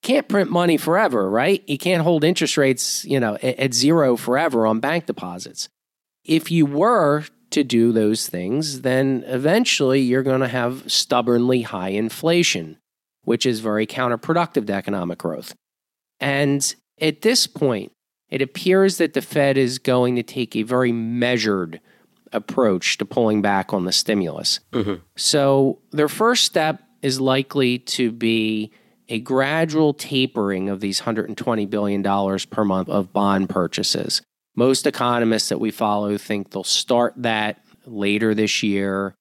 Can't 0.03 0.29
print 0.29 0.51
money 0.51 0.77
forever, 0.77 1.29
right? 1.29 1.63
You 1.67 1.79
can't 1.79 2.03
hold 2.03 2.23
interest 2.23 2.57
rates, 2.57 3.05
you 3.05 3.19
know, 3.19 3.35
at, 3.37 3.59
at 3.59 3.75
zero 3.75 4.17
forever 4.17 4.67
on 4.67 4.81
bank 4.81 5.07
deposits. 5.07 5.69
If 6.25 6.51
you 6.51 6.67
were 6.67 7.25
to 7.51 7.65
do 7.65 7.93
those 7.93 8.29
things, 8.29 8.83
then 8.83 9.25
eventually 9.27 10.01
you're 10.01 10.23
going 10.23 10.41
to 10.41 10.49
have 10.49 10.91
stubbornly 10.91 11.63
high 11.63 11.91
inflation, 11.91 12.79
which 13.23 13.47
is 13.47 13.61
very 13.61 13.87
counterproductive 13.87 14.67
to 14.67 14.73
economic 14.73 15.19
growth. 15.19 15.55
And 16.21 16.75
at 17.01 17.23
this 17.23 17.47
point, 17.47 17.93
it 18.29 18.43
appears 18.43 18.99
that 18.99 19.15
the 19.15 19.23
Fed 19.23 19.57
is 19.57 19.79
going 19.79 20.17
to 20.17 20.23
take 20.23 20.57
a 20.57 20.63
very 20.63 20.93
measured 20.93 21.81
approach 22.33 22.99
to 22.99 23.05
pulling 23.05 23.41
back 23.41 23.73
on 23.73 23.85
the 23.85 23.93
stimulus. 23.93 24.61
Mm-hmm. 24.73 25.03
So, 25.17 25.79
their 25.93 26.09
first 26.09 26.45
step 26.45 26.83
is 27.03 27.21
likely 27.21 27.79
to 27.79 28.11
be 28.11 28.73
a 29.09 29.21
gradual 29.21 29.95
tapering 29.95 30.69
of 30.69 30.81
these 30.81 31.03
$120 31.03 31.71
billion 31.71 32.03
per 32.51 32.65
month 32.65 32.89
of 32.89 33.13
bond 33.13 33.49
purchases. 33.49 34.23
Most 34.55 34.87
economists 34.87 35.49
that 35.51 35.61
we 35.61 35.71
follow 35.71 36.17
think 36.17 36.51
they'll 36.51 36.65
start 36.65 37.15
that 37.17 37.63
later 37.85 38.35
this 38.35 38.63
year, 38.63 39.15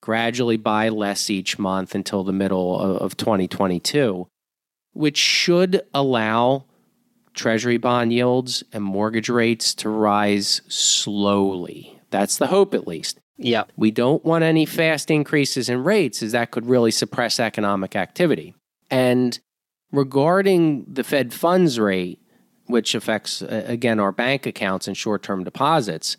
gradually 0.00 0.56
buy 0.56 0.88
less 0.88 1.30
each 1.30 1.58
month 1.58 1.94
until 1.94 2.24
the 2.24 2.32
middle 2.32 2.78
of 2.78 3.16
2022, 3.16 4.26
which 4.92 5.18
should 5.18 5.82
allow 5.94 6.64
treasury 7.34 7.76
bond 7.76 8.12
yields 8.12 8.64
and 8.72 8.82
mortgage 8.82 9.28
rates 9.28 9.74
to 9.74 9.88
rise 9.88 10.62
slowly. 10.68 12.00
That's 12.10 12.38
the 12.38 12.48
hope, 12.48 12.74
at 12.74 12.88
least. 12.88 13.18
Yeah. 13.36 13.64
We 13.76 13.90
don't 13.90 14.24
want 14.24 14.42
any 14.42 14.66
fast 14.66 15.10
increases 15.10 15.68
in 15.68 15.84
rates, 15.84 16.22
as 16.22 16.32
that 16.32 16.50
could 16.50 16.66
really 16.66 16.90
suppress 16.90 17.38
economic 17.38 17.94
activity. 17.94 18.54
And 18.90 19.38
regarding 19.92 20.86
the 20.92 21.04
Fed 21.04 21.32
funds 21.32 21.78
rate, 21.78 22.20
which 22.66 22.94
affects, 22.94 23.42
uh, 23.42 23.64
again, 23.66 23.98
our 23.98 24.12
bank 24.12 24.46
accounts 24.46 24.86
and 24.86 24.96
short 24.96 25.22
term 25.22 25.44
deposits, 25.44 26.16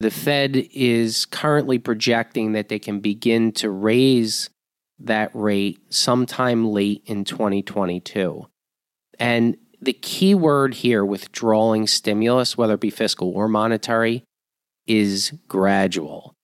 the 0.00 0.10
Fed 0.10 0.68
is 0.72 1.26
currently 1.26 1.78
projecting 1.78 2.52
that 2.52 2.68
they 2.68 2.78
can 2.78 3.00
begin 3.00 3.52
to 3.52 3.70
raise 3.70 4.50
that 4.98 5.30
rate 5.34 5.78
sometime 5.90 6.66
late 6.66 7.02
in 7.06 7.24
2022. 7.24 8.46
And 9.18 9.56
the 9.80 9.92
key 9.92 10.34
word 10.34 10.74
here, 10.74 11.04
withdrawing 11.04 11.86
stimulus, 11.86 12.56
whether 12.56 12.74
it 12.74 12.80
be 12.80 12.90
fiscal 12.90 13.30
or 13.30 13.48
monetary, 13.48 14.24
is 14.86 15.32
gradual. 15.48 16.34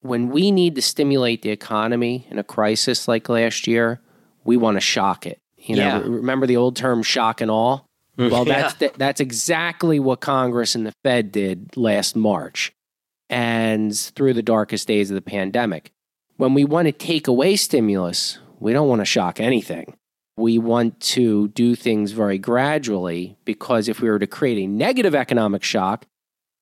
When 0.00 0.28
we 0.28 0.50
need 0.50 0.74
to 0.74 0.82
stimulate 0.82 1.42
the 1.42 1.50
economy 1.50 2.26
in 2.30 2.38
a 2.38 2.44
crisis 2.44 3.08
like 3.08 3.28
last 3.28 3.66
year, 3.66 4.00
we 4.44 4.56
want 4.56 4.76
to 4.76 4.80
shock 4.80 5.26
it. 5.26 5.40
You 5.56 5.76
know, 5.76 5.82
yeah. 5.82 5.98
remember 6.04 6.46
the 6.46 6.56
old 6.56 6.76
term 6.76 7.02
shock 7.02 7.40
and 7.40 7.50
awe? 7.50 7.80
Mm, 8.18 8.30
well, 8.30 8.44
that's 8.44 8.80
yeah. 8.80 8.88
that's 8.96 9.20
exactly 9.20 9.98
what 9.98 10.20
Congress 10.20 10.74
and 10.74 10.86
the 10.86 10.92
Fed 11.02 11.32
did 11.32 11.76
last 11.76 12.14
March 12.14 12.72
and 13.30 13.96
through 13.96 14.34
the 14.34 14.42
darkest 14.42 14.86
days 14.86 15.10
of 15.10 15.14
the 15.14 15.22
pandemic. 15.22 15.90
When 16.36 16.54
we 16.54 16.64
want 16.64 16.86
to 16.86 16.92
take 16.92 17.26
away 17.26 17.56
stimulus, 17.56 18.38
we 18.60 18.72
don't 18.72 18.88
want 18.88 19.00
to 19.00 19.06
shock 19.06 19.40
anything. 19.40 19.96
We 20.36 20.58
want 20.58 21.00
to 21.00 21.48
do 21.48 21.76
things 21.76 22.12
very 22.12 22.38
gradually 22.38 23.36
because 23.44 23.88
if 23.88 24.00
we 24.00 24.10
were 24.10 24.18
to 24.18 24.26
create 24.26 24.58
a 24.58 24.66
negative 24.66 25.14
economic 25.14 25.62
shock, 25.62 26.06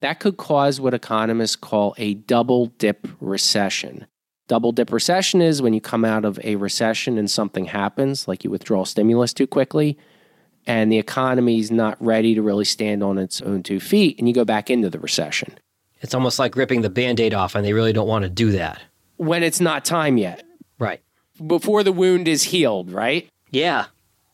that 0.03 0.21
could 0.21 0.37
cause 0.37 0.81
what 0.81 0.95
economists 0.95 1.57
call 1.57 1.95
a 1.97 2.15
double 2.15 2.67
dip 2.67 3.09
recession. 3.21 4.07
Double 4.49 4.73
dip 4.73 4.93
recession 4.93 5.41
is 5.41 5.63
when 5.63 5.73
you 5.73 5.81
come 5.81 6.05
out 6.05 6.25
of 6.25 6.39
a 6.45 6.57
recession 6.57 7.17
and 7.17 7.31
something 7.31 7.67
happens, 7.67 8.27
like 8.27 8.45
you 8.45 8.51
withdraw 8.51 8.85
stimulus 8.85 9.33
too 9.33 9.47
quickly, 9.47 9.97
and 10.67 10.91
the 10.93 10.99
economy 10.99 11.59
is 11.59 11.71
not 11.71 11.97
ready 12.05 12.35
to 12.35 12.43
really 12.43 12.65
stand 12.65 13.03
on 13.03 13.19
its 13.19 13.41
own 13.41 13.63
two 13.63 13.81
feet, 13.81 14.19
and 14.19 14.29
you 14.29 14.35
go 14.35 14.45
back 14.45 14.71
into 14.71 14.91
the 14.91 14.99
recession. 14.99 15.57
It's 16.01 16.15
almost 16.15 16.39
like 16.39 16.57
ripping 16.57 16.83
the 16.83 16.91
band 16.91 17.21
aid 17.21 17.35
off, 17.35 17.55
and 17.55 17.65
they 17.65 17.73
really 17.73 17.93
don't 17.93 18.09
want 18.09 18.25
to 18.25 18.29
do 18.29 18.51
that. 18.53 18.83
When 19.17 19.43
it's 19.43 19.61
not 19.61 19.85
time 19.85 20.19
yet. 20.19 20.43
Right. 20.79 21.01
Before 21.47 21.83
the 21.83 21.93
wound 21.93 22.27
is 22.27 22.43
healed, 22.43 22.91
right? 22.91 23.29
Yeah. 23.51 23.87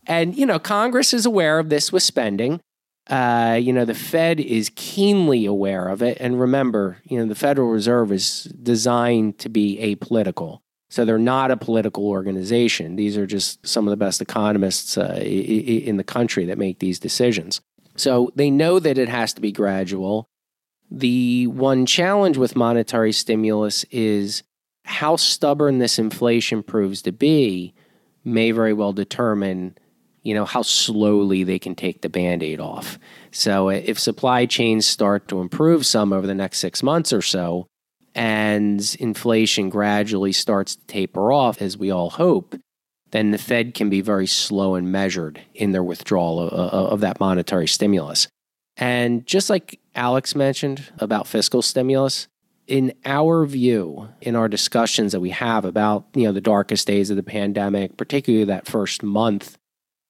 And, 0.07 0.37
you 0.37 0.47
know, 0.47 0.59
Congress 0.59 1.13
is 1.13 1.27
aware 1.27 1.59
of 1.59 1.69
this 1.69 1.93
with 1.93 2.03
spending. 2.03 2.61
Uh, 3.09 3.59
you 3.61 3.73
know, 3.73 3.85
the 3.85 3.95
Fed 3.95 4.39
is 4.39 4.71
keenly 4.75 5.47
aware 5.47 5.89
of 5.89 6.03
it. 6.03 6.19
And 6.21 6.39
remember, 6.39 6.99
you 7.05 7.19
know, 7.19 7.27
the 7.27 7.35
Federal 7.35 7.69
Reserve 7.69 8.13
is 8.13 8.45
designed 8.63 9.39
to 9.39 9.49
be 9.49 9.79
apolitical. 9.81 10.61
So 10.91 11.05
they're 11.05 11.19
not 11.19 11.51
a 11.51 11.57
political 11.57 12.07
organization. 12.07 12.97
These 12.97 13.17
are 13.17 13.27
just 13.27 13.67
some 13.67 13.87
of 13.87 13.91
the 13.91 13.97
best 13.97 14.21
economists 14.21 14.97
uh, 14.97 15.19
in 15.23 15.97
the 15.97 16.05
country 16.05 16.45
that 16.47 16.59
make 16.59 16.79
these 16.79 16.99
decisions. 16.99 17.61
So 17.97 18.31
they 18.35 18.51
know 18.51 18.79
that 18.79 18.99
it 18.99 19.09
has 19.09 19.33
to 19.35 19.41
be 19.41 19.53
gradual. 19.53 20.29
The 20.91 21.47
one 21.49 21.85
challenge 21.85 22.39
with 22.39 22.57
monetary 22.57 23.13
stimulus 23.13 23.85
is 23.91 24.43
how 24.85 25.17
stubborn 25.17 25.79
this 25.79 25.99
inflation 25.99 26.63
proves 26.63 27.03
to 27.03 27.13
be 27.13 27.75
may 28.25 28.51
very 28.53 28.73
well 28.73 28.93
determine 28.93 29.77
you 30.29 30.35
know 30.35 30.45
how 30.45 30.61
slowly 30.61 31.43
they 31.43 31.59
can 31.59 31.75
take 31.75 32.03
the 32.03 32.11
band-aid 32.11 32.61
off. 32.61 32.99
So 33.31 33.71
uh, 33.71 33.81
if 33.85 33.99
supply 33.99 34.45
chains 34.45 34.85
start 34.87 35.27
to 35.29 35.41
improve 35.41 35.87
some 35.87 36.13
over 36.13 36.27
the 36.27 36.35
next 36.35 36.59
six 36.59 36.83
months 36.83 37.15
or 37.15 37.23
so 37.23 37.67
and 38.15 38.97
inflation 39.01 39.71
gradually 39.71 40.33
starts 40.33 40.77
to 40.77 40.87
taper 40.87 41.33
off 41.33 41.63
as 41.63 41.79
we 41.79 41.91
all 41.91 42.11
hope 42.11 42.57
then 43.11 43.31
the 43.31 43.39
fed 43.39 43.73
can 43.73 43.89
be 43.89 44.03
very 44.03 44.27
slow 44.27 44.75
and 44.75 44.93
measured 44.93 45.41
in 45.55 45.73
their 45.73 45.83
withdrawal 45.83 46.41
of, 46.41 46.53
of 46.53 47.01
that 47.01 47.19
monetary 47.19 47.67
stimulus. 47.67 48.29
And 48.77 49.27
just 49.27 49.49
like 49.49 49.81
alex 49.95 50.35
mentioned 50.35 50.93
about 50.99 51.27
fiscal 51.27 51.63
stimulus 51.63 52.29
in 52.67 52.93
our 53.07 53.47
view, 53.47 54.11
in 54.21 54.37
our 54.37 54.47
discussions 54.47 55.13
that 55.13 55.21
we 55.21 55.31
have 55.31 55.65
about 55.65 56.05
you 56.15 56.25
know 56.25 56.33
the 56.33 56.41
darkest 56.43 56.87
days 56.87 57.09
of 57.09 57.17
the 57.17 57.23
pandemic, 57.23 57.97
particularly 57.97 58.45
that 58.45 58.67
first 58.67 59.03
month, 59.03 59.57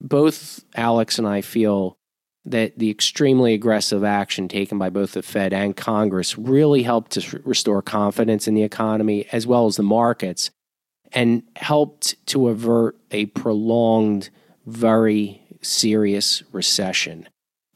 both 0.00 0.64
Alex 0.74 1.18
and 1.18 1.26
I 1.26 1.40
feel 1.40 1.96
that 2.44 2.78
the 2.78 2.90
extremely 2.90 3.52
aggressive 3.52 4.04
action 4.04 4.48
taken 4.48 4.78
by 4.78 4.90
both 4.90 5.12
the 5.12 5.22
Fed 5.22 5.52
and 5.52 5.76
Congress 5.76 6.38
really 6.38 6.82
helped 6.82 7.12
to 7.12 7.42
restore 7.44 7.82
confidence 7.82 8.48
in 8.48 8.54
the 8.54 8.62
economy 8.62 9.26
as 9.32 9.46
well 9.46 9.66
as 9.66 9.76
the 9.76 9.82
markets 9.82 10.50
and 11.12 11.42
helped 11.56 12.14
to 12.26 12.48
avert 12.48 12.96
a 13.10 13.26
prolonged, 13.26 14.30
very 14.66 15.42
serious 15.62 16.42
recession. 16.52 17.28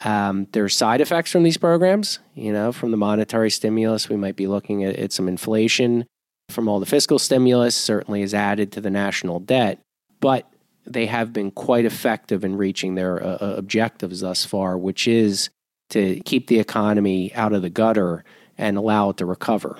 Um, 0.04 0.48
there 0.52 0.64
are 0.64 0.68
side 0.68 1.00
effects 1.00 1.30
from 1.30 1.42
these 1.42 1.56
programs. 1.56 2.18
You 2.34 2.52
know, 2.52 2.72
from 2.72 2.90
the 2.90 2.96
monetary 2.96 3.50
stimulus, 3.50 4.08
we 4.08 4.16
might 4.16 4.36
be 4.36 4.46
looking 4.46 4.84
at, 4.84 4.96
at 4.96 5.12
some 5.12 5.28
inflation. 5.28 6.06
From 6.50 6.68
all 6.68 6.80
the 6.80 6.86
fiscal 6.86 7.18
stimulus, 7.18 7.74
certainly 7.74 8.22
is 8.22 8.34
added 8.34 8.72
to 8.72 8.80
the 8.80 8.90
national 8.90 9.40
debt. 9.40 9.80
But 10.20 10.51
they 10.86 11.06
have 11.06 11.32
been 11.32 11.50
quite 11.50 11.84
effective 11.84 12.44
in 12.44 12.56
reaching 12.56 12.94
their 12.94 13.22
uh, 13.22 13.38
uh, 13.40 13.54
objectives 13.56 14.20
thus 14.20 14.44
far, 14.44 14.76
which 14.76 15.06
is 15.06 15.50
to 15.90 16.20
keep 16.20 16.46
the 16.46 16.58
economy 16.58 17.32
out 17.34 17.52
of 17.52 17.62
the 17.62 17.70
gutter 17.70 18.24
and 18.58 18.76
allow 18.76 19.10
it 19.10 19.16
to 19.18 19.26
recover. 19.26 19.78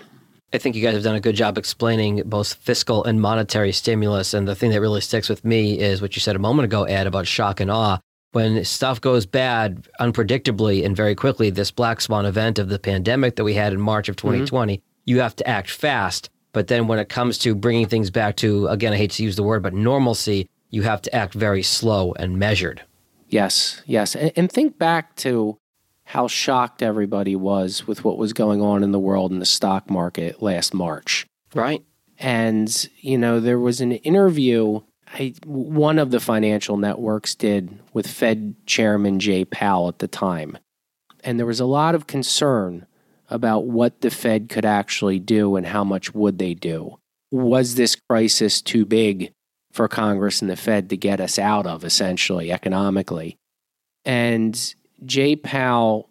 I 0.53 0.59
think 0.59 0.77
you 0.77 0.83
guys 0.83 0.95
have 0.95 1.03
done 1.03 1.15
a 1.15 1.21
good 1.21 1.35
job 1.35 1.57
explaining 1.57 2.23
both 2.27 2.55
fiscal 2.55 3.05
and 3.05 3.21
monetary 3.21 3.73
stimulus. 3.73 4.35
And 4.35 4.47
the 4.47 4.55
thing 4.55 4.71
that 4.73 4.81
really 4.81 5.01
sticks 5.01 5.29
with 5.29 5.45
me 5.45 5.79
is 5.79 6.03
what 6.03 6.15
you 6.15 6.21
said 6.21 6.37
a 6.37 6.38
moment 6.38 6.67
ago, 6.67 6.85
Ed, 6.85 7.07
about 7.07 7.27
shock 7.27 7.61
and 7.61 7.71
awe 7.71 7.99
when 8.33 8.65
stuff 8.65 9.01
goes 9.01 9.27
bad 9.27 9.87
unpredictably 10.01 10.85
and 10.85 10.97
very 10.97 11.15
quickly, 11.15 11.51
this 11.51 11.71
black 11.71 12.01
swan 12.01 12.27
event 12.27 12.59
of 12.59 12.69
the 12.69 12.79
pandemic 12.79 13.37
that 13.37 13.45
we 13.45 13.55
had 13.55 13.73
in 13.73 13.81
March 13.81 14.09
of 14.09 14.17
2020, 14.17 14.77
mm-hmm. 14.77 14.83
you 15.05 15.21
have 15.21 15.37
to 15.37 15.47
act 15.47 15.71
fast. 15.71 16.31
But 16.53 16.67
then 16.67 16.87
when 16.87 16.99
it 16.99 17.09
comes 17.09 17.38
to 17.38 17.55
bringing 17.55 17.87
things 17.87 18.11
back 18.11 18.37
to, 18.37 18.67
again, 18.69 18.93
I 18.93 18.97
hate 18.97 19.12
to 19.12 19.23
use 19.23 19.37
the 19.37 19.43
word, 19.43 19.62
but 19.62 19.75
normalcy, 19.75 20.49
you 20.72 20.82
have 20.82 21.00
to 21.02 21.14
act 21.14 21.35
very 21.35 21.62
slow 21.62 22.12
and 22.14 22.37
measured. 22.37 22.82
Yes, 23.28 23.82
yes. 23.87 24.16
And, 24.16 24.32
and 24.35 24.50
think 24.50 24.76
back 24.78 25.14
to 25.16 25.58
how 26.06 26.26
shocked 26.26 26.82
everybody 26.82 27.37
was 27.37 27.87
with 27.87 28.04
what 28.04 28.18
was 28.18 28.32
going 28.32 28.61
on 28.61 28.82
in 28.82 28.90
the 28.90 28.98
world 28.98 29.30
in 29.30 29.38
the 29.38 29.46
stock 29.46 29.88
market 29.88 30.42
last 30.42 30.74
March. 30.74 31.26
Right. 31.54 31.85
And, 32.18 32.88
you 32.98 33.16
know, 33.16 33.38
there 33.38 33.61
was 33.61 33.80
an 33.80 33.92
interview 33.92 34.80
I, 35.14 35.35
one 35.44 35.98
of 35.98 36.11
the 36.11 36.20
financial 36.20 36.76
networks 36.76 37.35
did 37.35 37.78
with 37.92 38.06
Fed 38.06 38.54
Chairman 38.66 39.20
Jay 39.20 39.44
Powell 39.44 39.88
at 39.88 39.98
the 39.98 40.08
time. 40.08 40.56
And 41.22 41.38
there 41.38 41.46
was 41.46 41.61
a 41.61 41.66
lot 41.66 41.94
of 41.94 42.06
concern 42.06 42.87
about 43.28 43.66
what 43.66 44.00
the 44.00 44.11
Fed 44.11 44.48
could 44.48 44.64
actually 44.64 45.18
do 45.18 45.56
and 45.56 45.66
how 45.66 45.85
much 45.85 46.14
would 46.14 46.38
they 46.38 46.54
do. 46.54 46.98
Was 47.30 47.74
this 47.74 47.96
crisis 48.08 48.61
too 48.62 48.85
big 48.85 49.32
for 49.72 49.88
Congress 49.88 50.40
and 50.40 50.50
the 50.50 50.56
Fed 50.56 50.90
to 50.90 50.96
get 50.96 51.20
us 51.20 51.38
out 51.38 51.66
of, 51.66 51.85
essentially, 51.85 52.52
economically? 52.52 53.37
And 54.04 54.74
Jay 55.04 55.35
Powell 55.35 56.08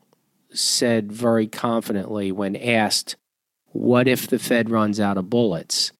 said 0.53 1.11
very 1.11 1.47
confidently 1.47 2.31
when 2.31 2.55
asked 2.55 3.15
What 3.67 4.07
if 4.07 4.27
the 4.27 4.39
Fed 4.39 4.69
runs 4.69 4.99
out 4.99 5.17
of 5.17 5.29
bullets? 5.29 5.91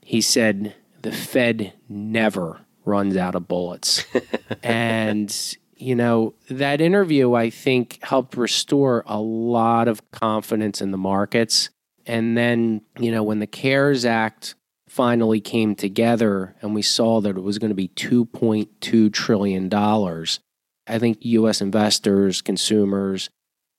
He 0.00 0.20
said, 0.20 0.74
The 1.02 1.12
Fed 1.12 1.72
never 1.88 2.60
runs 2.84 3.16
out 3.16 3.34
of 3.34 3.46
bullets. 3.46 4.04
and, 4.62 5.56
you 5.76 5.94
know, 5.94 6.34
that 6.50 6.80
interview, 6.80 7.34
I 7.34 7.50
think, 7.50 7.98
helped 8.02 8.36
restore 8.36 9.04
a 9.06 9.20
lot 9.20 9.88
of 9.88 10.10
confidence 10.10 10.80
in 10.80 10.90
the 10.90 10.98
markets. 10.98 11.70
And 12.06 12.36
then, 12.36 12.82
you 12.98 13.12
know, 13.12 13.22
when 13.22 13.38
the 13.38 13.46
CARES 13.46 14.04
Act 14.04 14.56
finally 14.92 15.40
came 15.40 15.74
together 15.74 16.54
and 16.60 16.74
we 16.74 16.82
saw 16.82 17.18
that 17.18 17.34
it 17.34 17.42
was 17.42 17.58
going 17.58 17.70
to 17.70 17.74
be 17.74 17.88
$2.2 17.88 19.10
trillion, 19.10 19.74
I 19.74 20.98
think 20.98 21.16
US 21.22 21.62
investors, 21.62 22.42
consumers, 22.42 23.30